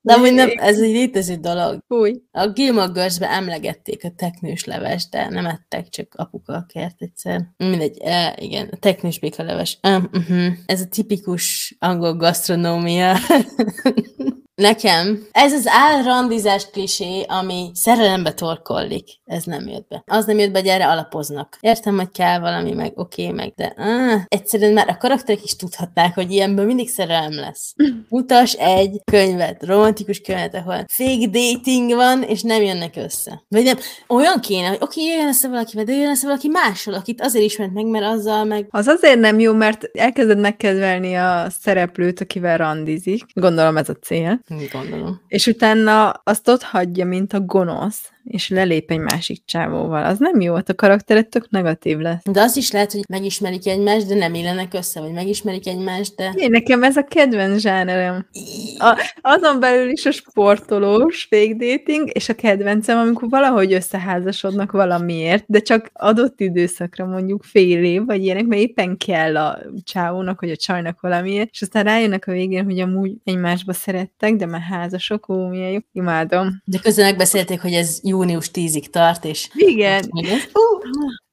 [0.00, 1.82] De amúgy nem, ez egy létező dolog.
[1.88, 2.22] Fúj.
[2.32, 7.40] A Gilmore Girls-be emlegették a teknős leves, de nem ettek, csak apuka kért egyszer.
[7.56, 9.78] Mindegy, e, igen, a teknős békaleves.
[9.82, 10.52] Uh, uh-huh.
[10.66, 13.16] Ez a tipikus angol gasztronómia.
[14.54, 20.02] Nekem ez az álrandizás klisé, ami szerelembe torkollik, ez nem jött be.
[20.06, 21.58] Az nem jött be, hogy erre alapoznak.
[21.60, 25.56] Értem, hogy kell valami, meg oké, okay, meg, de ah, egyszerűen már a karakterek is
[25.56, 27.74] tudhatnák, hogy ilyenből mindig szerelem lesz.
[28.08, 33.44] Mutas egy könyvet, romantikus könyvet, ahol fake dating van, és nem jönnek össze.
[33.48, 33.76] Vagy nem,
[34.08, 37.44] olyan kéne, hogy oké, okay, jöjjön össze valakivel, de jöjjön össze valaki mással, akit azért
[37.44, 42.56] ismert meg, mert azzal meg Az azért nem jó, mert elkezded megkedvelni a szereplőt, akivel
[42.56, 43.24] randizik.
[43.32, 44.42] Gondolom ez a cél.
[44.72, 45.20] Gondolom.
[45.28, 50.04] És utána azt ott hagyja, mint a gonosz, és lelép egy másik csávóval.
[50.04, 52.22] Az nem jó, ott a karaktered tök negatív lesz.
[52.24, 56.32] De az is lehet, hogy megismerik egymást, de nem illenek össze, vagy megismerik egymást, de...
[56.36, 58.26] Én nekem ez a kedvenc zsánerem.
[58.78, 65.44] A, azon belül is a sportolós fake dating, és a kedvencem, amikor valahogy összeházasodnak valamiért,
[65.46, 70.50] de csak adott időszakra mondjuk fél év, vagy ilyenek, mert éppen kell a csávónak, vagy
[70.50, 75.28] a csajnak valamiért, és aztán rájönnek a végén, hogy amúgy egymásba szerettek, de már házasok,
[75.28, 76.62] ó, milyen jó, imádom.
[76.64, 79.48] De közben megbeszélték, hogy ez június 10-ig tart, és...
[79.54, 80.08] Igen.
[80.10, 80.48] Meg ez-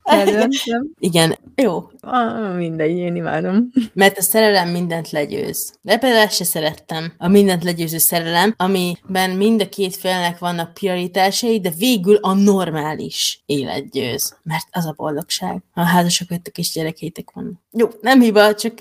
[0.04, 0.90] Kedvencem.
[1.00, 1.84] Igen, jó.
[2.00, 3.70] Ah, mindegy, én imádom.
[3.94, 5.74] Mert a szerelem mindent legyőz.
[5.82, 7.14] De például ezt se szerettem.
[7.18, 13.44] A mindent legyőző szerelem, amiben mind a két félnek vannak prioritásai, de végül a normális
[13.46, 14.38] élet győz.
[14.44, 15.64] Mert az a boldogság.
[15.72, 17.62] Ha házasok vagytok és gyerekétek van.
[17.72, 18.74] Jó, nem hiba, csak...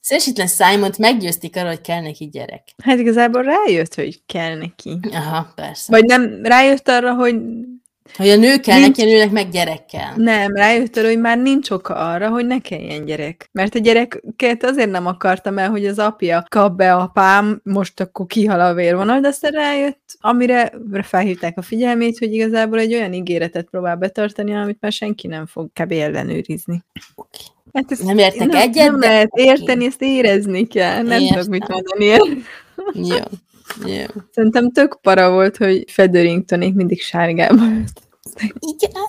[0.00, 2.62] Szeresítlen simon meggyőzték arra, hogy kell neki gyerek.
[2.82, 4.98] Hát igazából rájött, hogy kell neki.
[5.12, 5.92] Aha, persze.
[5.92, 7.34] Vagy nem, rájött arra, hogy
[8.16, 10.12] Hogy a nő kell Nincs- neki, a nőnek meg gyerek kell.
[10.16, 13.48] nem, rájött arra, hogy már nincs oka arra, hogy ne kelljen gyerek.
[13.52, 18.26] Mert a gyereket azért nem akartam el, hogy az apja kap be apám, most akkor
[18.26, 23.66] kihal a vérvonal, de aztán rájött, amire felhívták a figyelmét, hogy igazából egy olyan ígéretet
[23.70, 25.92] próbál betartani, amit már senki nem fog kb.
[25.92, 26.84] ellenőrizni.
[27.14, 27.38] Oké.
[27.72, 31.02] Hát ezt Nem értek nem, egyet, nem de lehet érteni, ezt érezni kell.
[31.02, 31.28] Nem Értem.
[31.38, 32.04] tudok mit mondani.
[32.04, 33.16] Jó.
[33.94, 34.04] Jó.
[34.34, 37.84] Szerintem tök para volt, hogy Featheringtonék mindig sárgában
[38.42, 38.56] öltöztek.
[38.60, 39.02] Igen.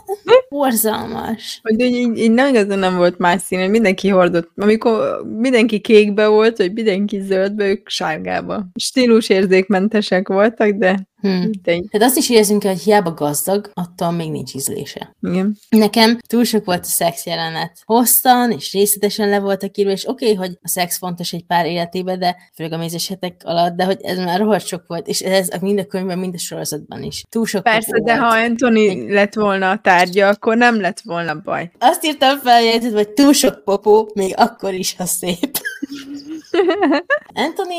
[0.49, 1.59] Borzalmas.
[1.63, 4.51] Hogy így, így, így nem igazán nem volt más szín, hogy mindenki hordott.
[4.55, 8.65] Amikor mindenki kékbe volt, vagy mindenki zöldbe, ők sárgába.
[8.75, 11.27] Stílusérzékmentesek voltak, de Hm.
[11.27, 11.85] mindegy.
[11.91, 15.15] Tehát azt is érzünk, hogy hiába gazdag, attól még nincs ízlése.
[15.21, 15.57] Igen.
[15.69, 17.77] Nekem túl sok volt a szex jelenet.
[17.85, 21.65] Hosszan és részletesen le voltak írva, és oké, okay, hogy a szex fontos egy pár
[21.65, 25.21] életébe, de főleg a mézes hetek alatt, de hogy ez már rohadt sok volt, és
[25.21, 27.23] ez mind a könyvben, mind a sorozatban is.
[27.29, 28.31] Túl sok Persze, de volt.
[28.31, 31.71] ha Anthony lett volna a tárgya, akkor nem lett volna baj.
[31.79, 35.57] Azt írtam fel, jegyzet, hogy túl sok popó, még akkor is, ha szép.
[37.45, 37.73] Anthony,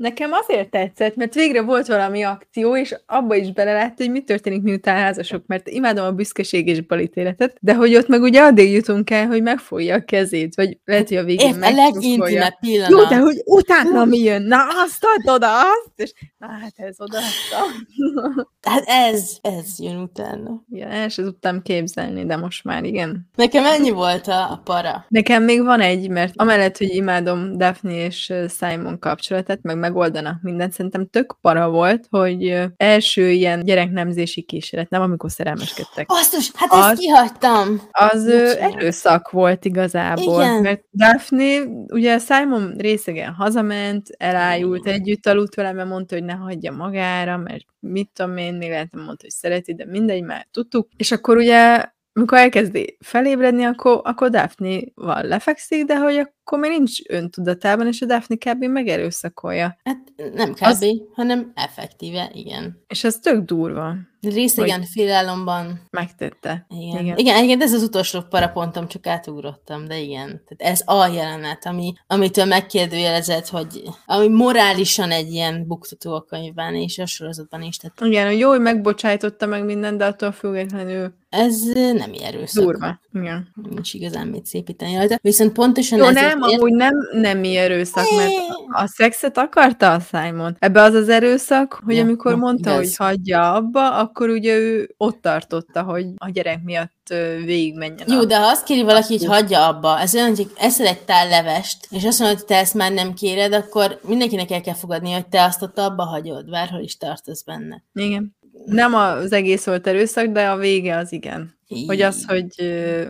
[0.00, 4.62] Nekem azért tetszett, mert végre volt valami akció, és abba is belelát, hogy mi történik,
[4.62, 9.10] miután házasok, mert imádom a büszkeség és balítéletet, de hogy ott meg ugye addig jutunk
[9.10, 11.92] el, hogy megfogja a kezét, vagy lehet, hogy a végén épp a megcsúfolja.
[11.92, 12.90] legintimebb pillanat.
[12.90, 14.42] Jó, de hogy utána mi jön?
[14.42, 15.92] Na, azt add oda, azt!
[15.96, 17.58] És, na, hát ez odaadta.
[18.60, 20.64] Hát ez, ez jön utána.
[20.70, 23.28] ja, el sem tudtam képzelni, de most már igen.
[23.34, 25.04] Nekem ennyi volt a, a para.
[25.08, 30.72] Nekem még van egy, mert amellett, hogy imádom Daphne és Simon kapcsolatát, meg megoldanak mindent,
[30.72, 36.06] szerintem tök para volt, hogy első ilyen gyereknemzési kísérlet, nem amikor szerelmeskedtek.
[36.06, 37.80] Basszus, hát Az- ezt kihagytam.
[37.90, 40.62] Az ö, erőszak volt igazából, Igen.
[40.62, 46.72] mert Daphne, ugye Simon részegen hazament, elájult, együtt aludt vele, mert mondta, hogy ne hagyja
[46.72, 50.88] magára, mert mit tudom én, még lehet, nem mondta, hogy szereti, de mindegy, már tudtuk.
[50.96, 56.98] És akkor ugye amikor elkezdi felébredni, akkor, akkor Daphne-val lefekszik, de hogy akkor még nincs
[57.08, 58.64] öntudatában, és a Daphne kb.
[58.64, 59.76] megerőszakolja.
[59.84, 59.98] Hát
[60.34, 62.84] nem kb., Az- hanem effektíve, igen.
[62.86, 63.94] És ez tök durva.
[64.20, 66.66] Részegen félálomban, Megtette.
[66.68, 66.88] igen.
[66.88, 67.04] Igen.
[67.04, 67.16] igen.
[67.18, 70.26] Igen, igen, ez az utolsó parapontom, csak átugrottam, de igen.
[70.26, 76.74] Tehát ez a jelenet, ami, amitől megkérdőjelezett, hogy ami morálisan egy ilyen buktató a könyvben
[76.74, 77.76] és a sorozatban is.
[77.76, 82.64] Tehát Igen, hogy jó, hogy megbocsájtotta meg mindent, de attól függetlenül ez nem erőszak.
[82.64, 83.00] durva.
[83.12, 83.48] Igen.
[83.70, 85.18] Nincs igazán mit szépíteni rajta.
[85.22, 88.32] Viszont pontosan Jó, ezért nem, amúgy nem nemi erőszak, mert
[88.72, 90.56] a szexet akarta a Simon.
[90.58, 92.96] Ebbe az az erőszak, hogy Ja, amikor ja, mondta, igaz.
[92.96, 97.14] hogy hagyja abba, akkor ugye ő ott tartotta, hogy a gyerek miatt
[97.44, 98.10] végigmenjen.
[98.10, 98.24] Jó, a...
[98.24, 101.86] de ha azt kéri valaki, hogy hagyja abba, ez olyan, hogy eszel egy tál levest,
[101.90, 105.26] és azt mondod, hogy te ezt már nem kéred, akkor mindenkinek el kell fogadni, hogy
[105.26, 107.82] te azt ott abba hagyod, bárhol is tartasz benne.
[107.92, 108.36] Igen.
[108.66, 111.58] Nem az egész volt erőszak, de a vége az igen.
[111.86, 113.02] Hogy az, hogy ö,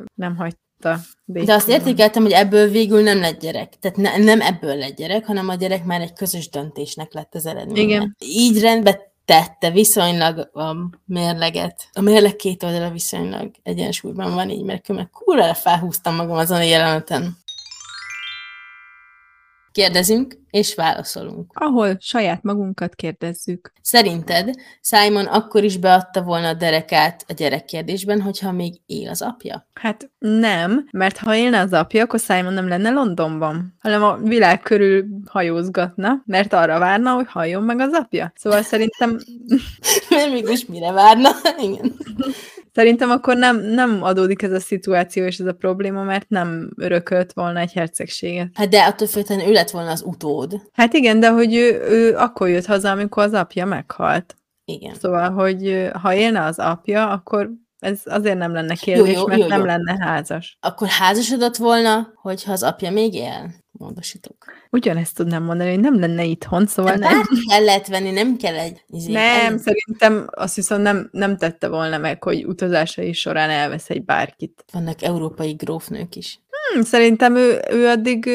[0.83, 1.45] nem hagyta.
[1.45, 3.79] De azt értékeltem, hogy ebből végül nem lett gyerek.
[3.81, 7.47] Tehát ne, nem ebből lett gyerek, hanem a gyerek már egy közös döntésnek lett az
[7.47, 7.83] eredménye.
[7.83, 8.17] Igen.
[8.19, 10.77] Így rendbe tette viszonylag a
[11.07, 11.89] mérleget.
[11.93, 16.63] A mérleg két oldala viszonylag egyensúlyban van így, mert különben kurva felhúztam magam azon a
[16.63, 17.39] jeleneten.
[19.73, 21.53] Kérdezünk, és válaszolunk.
[21.55, 23.73] Ahol saját magunkat kérdezzük.
[23.83, 29.67] Szerinted Simon akkor is beadta volna a derekát a gyerekkérdésben, hogyha még él az apja?
[29.75, 34.61] Hát nem, mert ha élne az apja, akkor Simon nem lenne Londonban, hanem a világ
[34.61, 38.33] körül hajózgatna, mert arra várna, hogy halljon meg az apja.
[38.37, 39.19] Szóval szerintem
[40.11, 41.31] Mert mégis mire várna?
[41.63, 41.97] Igen.
[42.73, 47.33] Szerintem akkor nem, nem adódik ez a szituáció és ez a probléma, mert nem örökölt
[47.33, 48.49] volna egy hercegséget.
[48.55, 50.55] Hát de attól függően ő lett volna az utód.
[50.73, 54.37] Hát igen, de hogy ő, ő akkor jött haza, amikor az apja meghalt.
[54.65, 54.95] Igen.
[54.95, 59.47] Szóval, hogy ha élne az apja, akkor ez azért nem lenne kérdés, jó, mert jó,
[59.47, 59.65] nem jó.
[59.65, 60.59] lenne házas.
[60.61, 63.55] Akkor házasodott volna, hogyha az apja még él?
[63.81, 64.37] Módosítok.
[64.71, 67.13] Ugyanezt tudnám mondani, hogy nem lenne itthon, szóval De nem.
[67.13, 68.85] bárki el lehet venni, nem kell egy...
[68.91, 73.91] izé, Nem, el- szerintem azt viszont nem, nem tette volna meg, hogy utazásai során elvesz
[73.91, 74.65] egy bárkit.
[74.73, 76.41] Vannak európai grófnők is.
[76.75, 78.31] Hm, szerintem ő, ő addig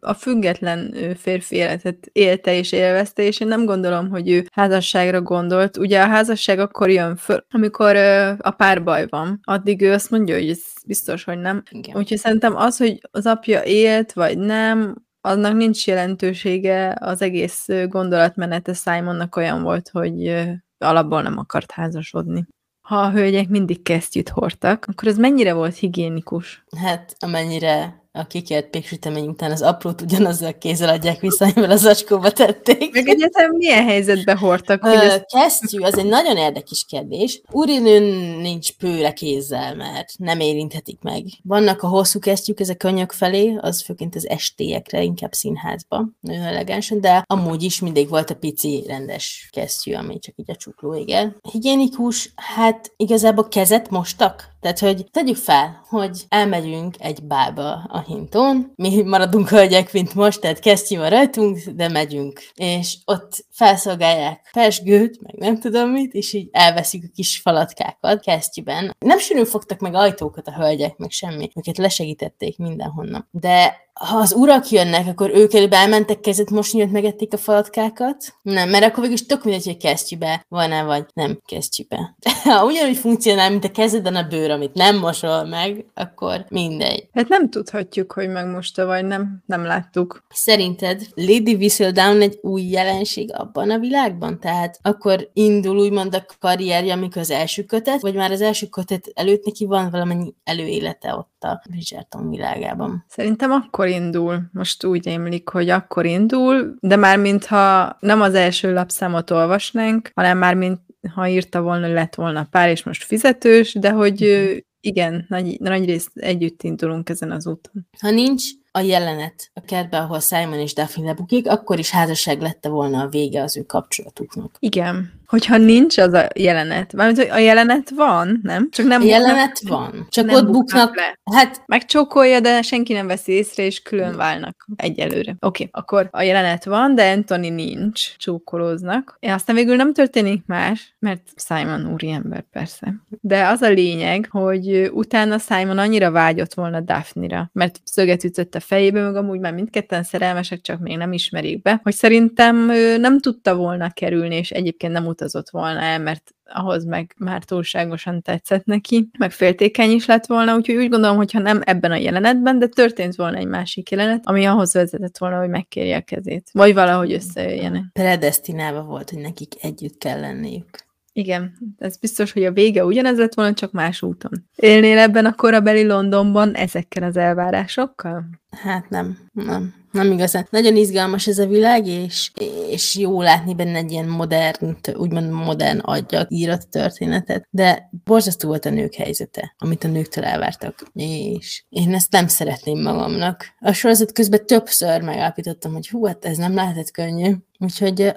[0.00, 5.76] a független férfi életet élte és élvezte, és én nem gondolom, hogy ő házasságra gondolt.
[5.76, 7.96] Ugye a házasság akkor jön föl, amikor
[8.38, 9.40] a párbaj van.
[9.42, 11.62] Addig ő azt mondja, hogy ez biztos, hogy nem.
[11.70, 11.96] Igen.
[11.96, 18.72] Úgyhogy szerintem az, hogy az apja élt, vagy nem, annak nincs jelentősége, az egész gondolatmenete
[18.72, 20.46] Simonnak olyan volt, hogy
[20.78, 22.46] alapból nem akart házasodni.
[22.80, 26.64] Ha a hölgyek mindig kesztyűt hordtak, akkor ez mennyire volt higiénikus?
[26.76, 31.84] Hát amennyire a kikért péksütemény után az aprót ugyanazzal a kézzel adják vissza, amivel az
[31.84, 32.92] acskóba tették.
[32.92, 37.40] Meg egyetem milyen helyzetbe hordtak, Ö, ez Kesztyű, az egy nagyon érdekes kérdés.
[37.50, 38.02] Úrinőn
[38.40, 41.24] nincs pőre kézzel, mert nem érinthetik meg.
[41.42, 46.42] Vannak a hosszú kesztyűk, ez a könyök felé, az főként az estélyekre, inkább színházba, nagyon
[46.42, 50.94] elegánsan, de amúgy is mindig volt a pici rendes kesztyű, ami csak így a csukló
[50.94, 51.36] égel.
[51.52, 54.56] Higiénikus, hát igazából kezet mostak?
[54.60, 60.40] Tehát, hogy tegyük fel, hogy elmegyünk egy bába a hinton, mi maradunk hölgyek, mint most,
[60.40, 62.40] tehát kesztyű van rajtunk, de megyünk.
[62.54, 68.96] És ott felszolgálják pesgőt, meg nem tudom mit, és így elveszik a kis falatkákat kesztyűben.
[68.98, 71.50] Nem sűrűn fogtak meg ajtókat a hölgyek, meg semmi.
[71.54, 73.28] Őket lesegítették mindenhonnan.
[73.30, 78.34] De ha az urak jönnek, akkor ők előbb elmentek kezet mosni, hogy megették a falatkákat?
[78.42, 82.16] Nem, mert akkor végül is tök mindegy, hogy kesztyűbe van-e, vagy nem kesztyűbe.
[82.68, 87.08] Ugyanúgy funkcionál, mint a kezeden a bőr, amit nem mosol meg, akkor mindegy.
[87.14, 90.22] Hát nem tudhatjuk, hogy megmosta vagy nem, nem láttuk.
[90.28, 94.40] Szerinted Lady Whistledown egy új jelenség abban a világban?
[94.40, 99.10] Tehát akkor indul úgymond a karrierje, amikor az első kötet, vagy már az első kötet
[99.14, 103.04] előtt neki van valamennyi előélete ott a Bridgerton világában?
[103.08, 104.42] Szerintem akkor indul.
[104.52, 110.38] Most úgy émlik, hogy akkor indul, de már mintha nem az első lapszámot olvasnánk, hanem
[110.38, 110.80] már mint
[111.14, 115.84] ha írta volna, lett volna pár, és most fizetős, de hogy ö, igen, nagy, nagy
[115.84, 117.88] részt együtt indulunk ezen az úton.
[118.00, 122.68] Ha nincs a jelenet a kertben, ahol Simon és Daphne lebukik, akkor is házasság lette
[122.68, 124.56] volna a vége az ő kapcsolatuknak.
[124.58, 125.17] Igen.
[125.28, 128.70] Hogyha nincs az a jelenet, mármint, hogy a jelenet van, nem?
[128.70, 131.36] Csak nem jelenet van, csak nem ott buknak buknak, le.
[131.36, 135.36] hát Megcsókolja, de senki nem veszi észre, és külön válnak egyelőre.
[135.40, 139.16] Oké, okay, akkor a jelenet van, de Anthony nincs, csókolóznak.
[139.20, 142.94] És aztán végül nem történik más, mert Simon úriember persze.
[143.20, 148.60] De az a lényeg, hogy utána Simon annyira vágyott volna Daphne-ra, mert szöget ütött a
[148.60, 152.56] fejébe, meg amúgy már mindketten szerelmesek, csak még nem ismerik be, hogy szerintem
[153.00, 158.22] nem tudta volna kerülni, és egyébként nem utazott volna el, mert ahhoz meg már túlságosan
[158.22, 161.96] tetszett neki, meg féltékeny is lett volna, úgyhogy úgy gondolom, hogy ha nem ebben a
[161.96, 166.50] jelenetben, de történt volna egy másik jelenet, ami ahhoz vezetett volna, hogy megkérje a kezét.
[166.52, 167.82] Vagy valahogy összejöjjenek.
[167.92, 170.86] predestinálva volt, hogy nekik együtt kell lenniük.
[171.12, 174.48] Igen, ez biztos, hogy a vége ugyanez lett volna, csak más úton.
[174.56, 178.24] Élnél ebben a korabeli Londonban ezekkel az elvárásokkal?
[178.50, 180.46] Hát nem, nem, nem igazán.
[180.50, 182.30] Nagyon izgalmas ez a világ, és,
[182.70, 188.64] és jó látni benne egy ilyen modern, úgymond modern agyak írott történetet, de borzasztó volt
[188.64, 193.54] a nők helyzete, amit a nőktől elvártak, és én ezt nem szeretném magamnak.
[193.60, 197.34] A sorozat közben többször megállapítottam, hogy hú, hát ez nem lehetett könnyű.
[197.60, 198.14] Úgyhogy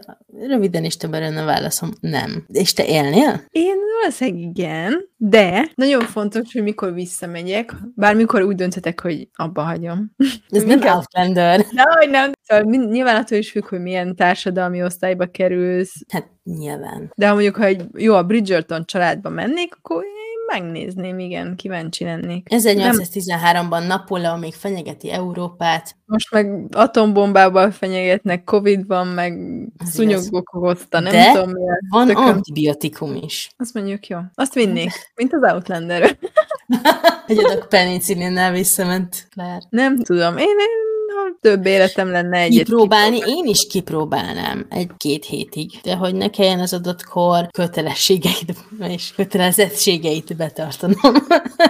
[0.48, 2.46] röviden is többen a válaszom, nem.
[2.48, 3.44] És te élnél?
[3.50, 10.12] Én valószínűleg igen, de nagyon fontos, hogy mikor visszamegyek, bármikor úgy dönthetek, hogy abba hagyom.
[10.50, 11.66] Ez nem Outlander.
[11.72, 12.32] Nehogy nem.
[12.42, 17.12] Szóval nyilván attól is függ, hogy milyen társadalmi osztályba kerülsz, Hát nyilván.
[17.16, 20.04] de ha mondjuk, ha egy, jó, a Bridgerton családba mennék, akkor
[20.52, 22.48] megnézném, igen, kíváncsi lennék.
[22.50, 29.40] 1813-ban Napóleon még fenyegeti Európát, Most meg atombombával fenyegetnek, Covid van, meg
[29.86, 32.24] szúnyogok okozta, nem De tudom mi a van tököm.
[32.24, 33.50] antibiotikum is.
[33.58, 34.18] Azt mondjuk, jó.
[34.36, 36.18] Azt vinnék, mint az Outlander.
[37.26, 39.62] Hogy adok penicillinnel visszament Claire.
[39.70, 40.91] nem tudom, én, én
[41.42, 42.66] több életem lenne egyet.
[42.66, 49.14] Kipróbálni, én is kipróbálnám egy-két hétig, de hogy ne kelljen az adott kor kötelességeit és
[49.16, 51.14] kötelezettségeit betartanom.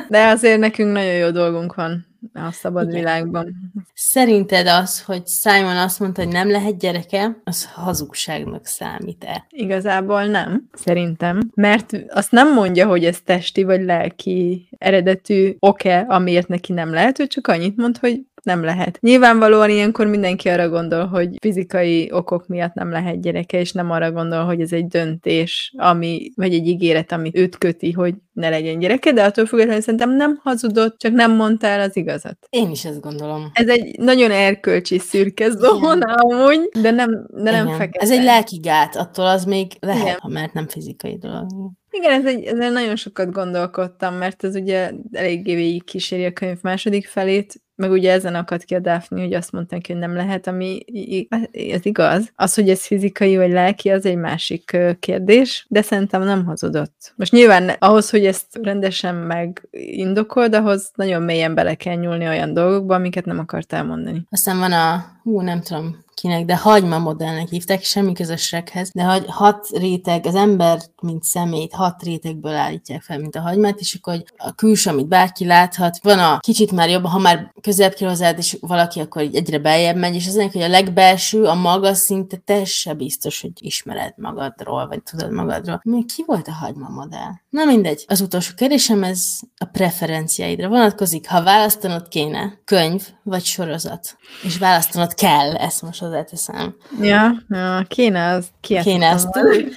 [0.10, 3.00] De azért nekünk nagyon jó dolgunk van a szabad Igen.
[3.00, 3.56] világban.
[3.94, 9.46] Szerinted az, hogy Simon azt mondta, hogy nem lehet gyereke, az hazugságnak számít-e?
[9.50, 11.52] Igazából nem, szerintem.
[11.54, 17.20] Mert azt nem mondja, hogy ez testi vagy lelki eredetű oke, amiért neki nem lehet,
[17.20, 18.98] ő csak annyit mond, hogy nem lehet.
[19.02, 24.12] Nyilvánvalóan ilyenkor mindenki arra gondol, hogy fizikai okok miatt nem lehet gyereke, és nem arra
[24.12, 28.80] gondol, hogy ez egy döntés, ami, vagy egy ígéret, ami őt köti, hogy ne legyen
[28.80, 32.38] gyereke, de attól függetlenül szerintem nem hazudott, csak nem mondta el az igazat.
[32.50, 33.52] Én is ezt gondolom.
[33.54, 37.78] Ez egy nagyon erkölcsi szürke zóna amúgy, de nem, de nem Igen.
[37.78, 38.04] fekete.
[38.04, 40.18] Ez egy lelki gát, attól az még lehet, Igen.
[40.20, 41.48] ha mert nem fizikai dolog.
[41.92, 46.58] Igen, ez egy, ezen nagyon sokat gondolkodtam, mert ez ugye eléggé végig kíséri a könyv
[46.62, 50.48] második felét, meg ugye ezen akadt ki a Daphne, hogy azt mondták, hogy nem lehet,
[50.48, 51.28] ami i-
[51.74, 52.32] ez igaz.
[52.36, 57.14] Az, hogy ez fizikai vagy lelki, az egy másik kérdés, de szerintem nem hazudott.
[57.16, 62.96] Most nyilván ahhoz, hogy ezt rendesen megindokold, ahhoz nagyon mélyen bele kell nyúlni olyan dolgokba,
[62.96, 64.24] amiket nem akart elmondani.
[64.30, 69.26] Aztán van a, hú, nem tudom kinek, de hagyma modellnek hívták, semmi közösséghez, de hogy
[69.28, 74.14] hat réteg, az ember, mint szemét, hat rétegből állítják fel, mint a hagymát, és akkor
[74.14, 78.36] hogy a külső, amit bárki láthat, van a kicsit már jobb, ha már közelebb kell
[78.38, 81.94] és valaki akkor így egyre beljebb megy, és az ennek, hogy a legbelső, a maga
[81.94, 85.82] szinte te se biztos, hogy ismered magadról, vagy tudod magadról.
[85.84, 87.41] Mi ki volt a hagyma modell?
[87.52, 88.06] Na mindegy.
[88.08, 89.24] Az utolsó kérdésem, ez
[89.58, 91.28] a preferenciáidra vonatkozik.
[91.28, 96.76] Ha választanod kéne, könyv vagy sorozat, és választanod kell, ezt most hozzáteszem.
[97.02, 98.48] Ja, ja kéne az.
[98.62, 99.28] Kéne ezt.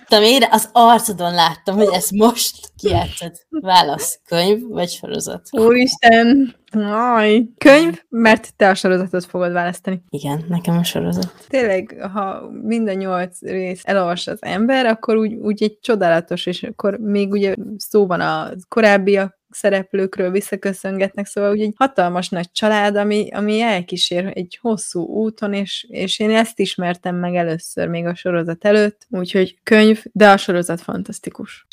[0.07, 3.33] Tudom, én az arcodon láttam, hogy ezt most kijátszod.
[3.49, 5.49] Válasz, könyv vagy sorozat?
[5.51, 6.55] Úristen!
[6.83, 7.49] Aj.
[7.59, 10.03] Könyv, mert te a sorozatot fogod választani.
[10.09, 11.47] Igen, nekem a sorozat.
[11.49, 16.99] Tényleg, ha minden nyolc rész elolvas az ember, akkor úgy, úgy egy csodálatos, és akkor
[16.99, 23.29] még ugye szó van a korábbiak szereplőkről visszaköszöngetnek, szóval ugye egy hatalmas nagy család, ami,
[23.31, 28.65] ami elkísér egy hosszú úton, és, és én ezt ismertem meg először még a sorozat
[28.65, 31.67] előtt, úgyhogy könyv, de a sorozat fantasztikus.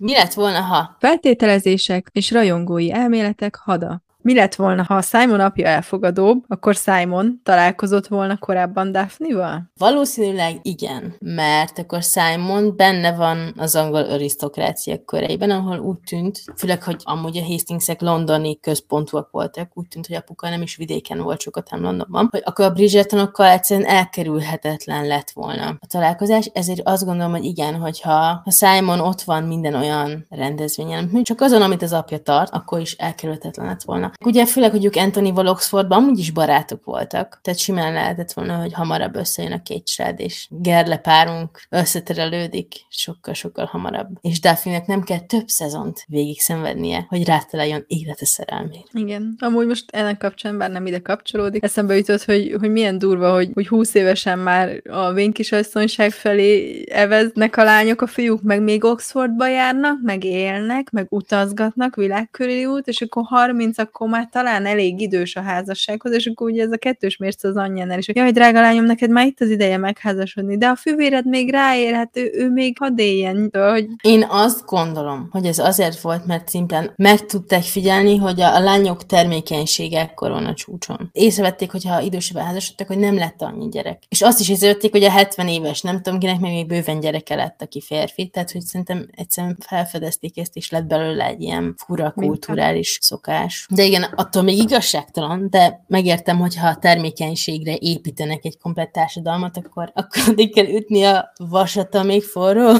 [0.00, 0.96] Mi lett volna, ha?
[0.98, 4.02] Feltételezések és rajongói elméletek hada.
[4.22, 9.70] Mi lett volna, ha a Simon apja elfogadóbb, akkor Simon találkozott volna korábban Daphne-val?
[9.76, 16.82] Valószínűleg igen, mert akkor Simon benne van az angol arisztokrácia köreiben, ahol úgy tűnt, főleg,
[16.82, 21.40] hogy amúgy a Hastingsek londoni központúak voltak, úgy tűnt, hogy apuka nem is vidéken volt
[21.40, 27.04] sokat, hanem Londonban, hogy akkor a Bridgertonokkal egyszerűen elkerülhetetlen lett volna a találkozás, ezért azt
[27.04, 31.92] gondolom, hogy igen, hogyha ha Simon ott van minden olyan rendezvényen, csak azon, amit az
[31.92, 34.07] apja tart, akkor is elkerülhetetlen lett volna.
[34.24, 38.72] Ugye főleg, hogy ők Anthony Oxfordban amúgy is barátok voltak, tehát simán lehetett volna, hogy
[38.72, 44.08] hamarabb összejön a két srád, és Gerle párunk összeterelődik sokkal-sokkal hamarabb.
[44.20, 48.88] És Daphne-nek nem kell több szezont végig szenvednie, hogy rátaláljon élete szerelmét.
[48.92, 49.34] Igen.
[49.38, 53.50] Amúgy most ennek kapcsán, bár nem ide kapcsolódik, eszembe jutott, hogy, hogy milyen durva, hogy,
[53.54, 59.48] hogy 20 évesen már a vénkisasszonyság felé eveznek a lányok, a fiúk meg még Oxfordba
[59.48, 65.36] járnak, meg élnek, meg utazgatnak, világkörüli út, és akkor 30 akkor már talán elég idős
[65.36, 68.60] a házassághoz, és akkor ugye ez a kettős mérce az anyjánál is, hogy jaj, drága
[68.60, 72.50] lányom, neked már itt az ideje megházasodni, de a fűvéred még ráér, hát ő, ő
[72.50, 77.62] még hadd éljen, hogy Én azt gondolom, hogy ez azért volt, mert szimplán meg tudták
[77.62, 81.10] figyelni, hogy a, a lányok termékenysége ekkor van a csúcson.
[81.12, 84.02] Észrevették, hogy ha idősebben házasodtak, hogy nem lett annyi gyerek.
[84.08, 87.34] És azt is észrevették, hogy a 70 éves, nem tudom kinek, meg még bőven gyereke
[87.34, 88.26] lett, aki férfi.
[88.26, 93.66] Tehát, hogy szerintem egyszerűen felfedezték ezt, és lett belőle egy ilyen fura kulturális szokás.
[93.70, 99.56] De igen, attól még igazságtalan, de megértem, hogy ha a termékenységre építenek egy komplett társadalmat,
[99.56, 102.72] akkor, akkor addig kell ütni a vasat, amíg forró.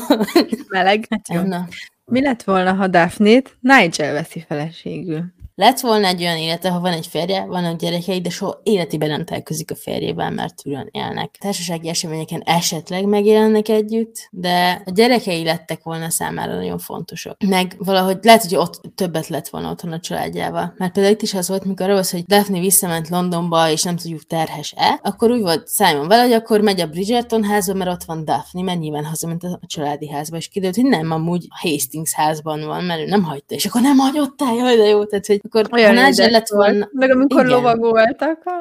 [0.68, 1.06] meleg.
[1.10, 1.40] Hát jó.
[1.40, 1.68] Na,
[2.04, 5.24] Mi lett volna, ha Daphne-t Nigel veszi feleségül?
[5.58, 9.24] Lett volna egy olyan élete, ha van egy férje, vannak gyerekei, de soha életében nem
[9.24, 11.36] találkozik a férjével, mert külön élnek.
[11.40, 17.42] Társasági eseményeken esetleg megjelennek együtt, de a gyerekei lettek volna számára nagyon fontosak.
[17.48, 20.74] Meg valahogy lehet, hogy ott többet lett volna otthon a családjával.
[20.76, 24.26] Mert például itt is az volt, mikor az, hogy Daphne visszament Londonba, és nem tudjuk
[24.26, 28.24] terhes-e, akkor úgy volt Simon vele, hogy akkor megy a Bridgerton házba, mert ott van
[28.24, 32.66] Daphne, mert nyilván hazament a családi házba, és kiderült, hogy nem, amúgy a Hastings házban
[32.66, 35.40] van, mert ő nem hagyta, és akkor nem hagyott el, jaj, de jó, tehát, hogy
[35.48, 36.70] akkor Olyan ha Nigel lett volt.
[36.70, 37.56] volna, Meg amikor Igen.
[37.56, 38.42] lovagoltak.
[38.44, 38.54] ah.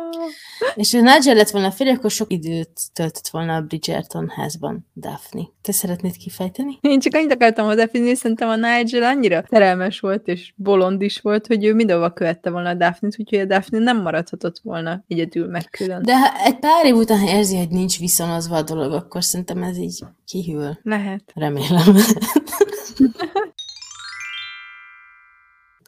[0.76, 4.88] és ha Nigel lett volna a férje, akkor sok időt töltött volna a Bridgerton házban
[4.96, 5.42] Daphne.
[5.62, 6.78] Te szeretnéd kifejteni?
[6.82, 11.48] Én csak annyit akartam hozzáfűzni, szerintem a Nigel annyira szerelmes volt, és bolond is volt,
[11.48, 15.64] hogy ő mindenhova követte volna a Daphne-t, úgyhogy a Daphne nem maradhatott volna egyedül meg
[15.70, 16.02] külön.
[16.04, 19.78] De ha egy pár év után érzi, hogy nincs viszonozva a dolog, akkor szerintem ez
[19.78, 20.80] így kihűl.
[20.84, 21.32] Lehet.
[21.36, 21.96] Remélem.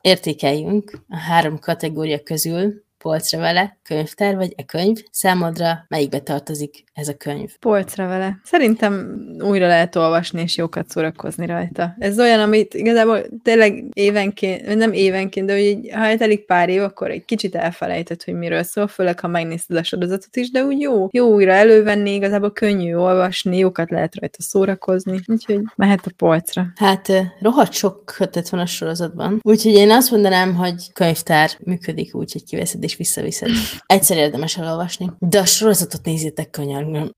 [0.01, 7.07] értékeljünk a három kategória közül, polcra vele, könyvtár vagy e könyv, számodra melyikbe tartozik ez
[7.07, 7.57] a könyv?
[7.59, 8.39] Polcra vele.
[8.43, 11.95] Szerintem újra lehet olvasni, és jókat szórakozni rajta.
[11.99, 16.81] Ez olyan, amit igazából tényleg évenként, nem évenként, de hogy így, ha eltelik pár év,
[16.81, 20.79] akkor egy kicsit elfelejtett, hogy miről szól, főleg ha megnézted a sorozatot is, de úgy
[20.79, 26.67] jó, jó újra elővenni, igazából könnyű olvasni, jókat lehet rajta szórakozni, úgyhogy mehet a polcra.
[26.75, 27.07] Hát
[27.41, 32.43] rohadt sok kötet van a sorozatban, úgyhogy én azt mondanám, hogy könyvtár működik úgy, hogy
[32.43, 33.49] kiveszed és visszaviszed.
[33.85, 35.11] Egyszer érdemes elolvasni.
[35.19, 37.11] De a sorozatot nézzétek könyörgöm.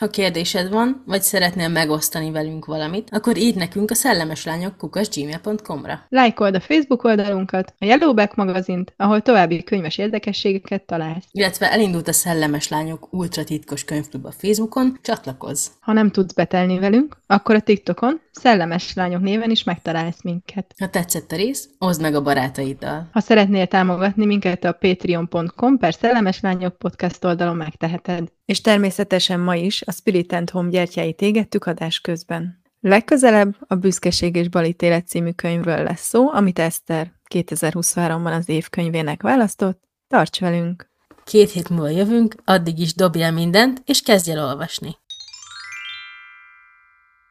[0.00, 6.06] Ha kérdésed van, vagy szeretnél megosztani velünk valamit, akkor írd nekünk a szellemeslányok kukasgmail.com-ra.
[6.08, 11.24] Lájkold a Facebook oldalunkat, a Yellowback magazint, ahol további könyves érdekességeket találsz.
[11.30, 15.66] Illetve elindult a Szellemes Lányok ultra titkos könyvklub a Facebookon, csatlakozz!
[15.80, 20.74] Ha nem tudsz betelni velünk, akkor a TikTokon Szellemes Lányok néven is megtalálsz minket.
[20.78, 23.08] Ha tetszett a rész, oszd meg a barátaiddal.
[23.12, 28.28] Ha szeretnél támogatni minket a patreon.com per Szellemes Lányok podcast oldalon megteheted.
[28.44, 32.62] És természetesen ma is a Spirit and Home gyertyáit égettük adás közben.
[32.80, 39.82] Legközelebb a Büszkeség és Balítélet című könyvről lesz szó, amit Eszter 2023-ban az évkönyvének választott.
[40.08, 40.92] Tarts velünk!
[41.24, 44.96] Két hét múlva jövünk, addig is dobj el mindent, és kezdj el olvasni.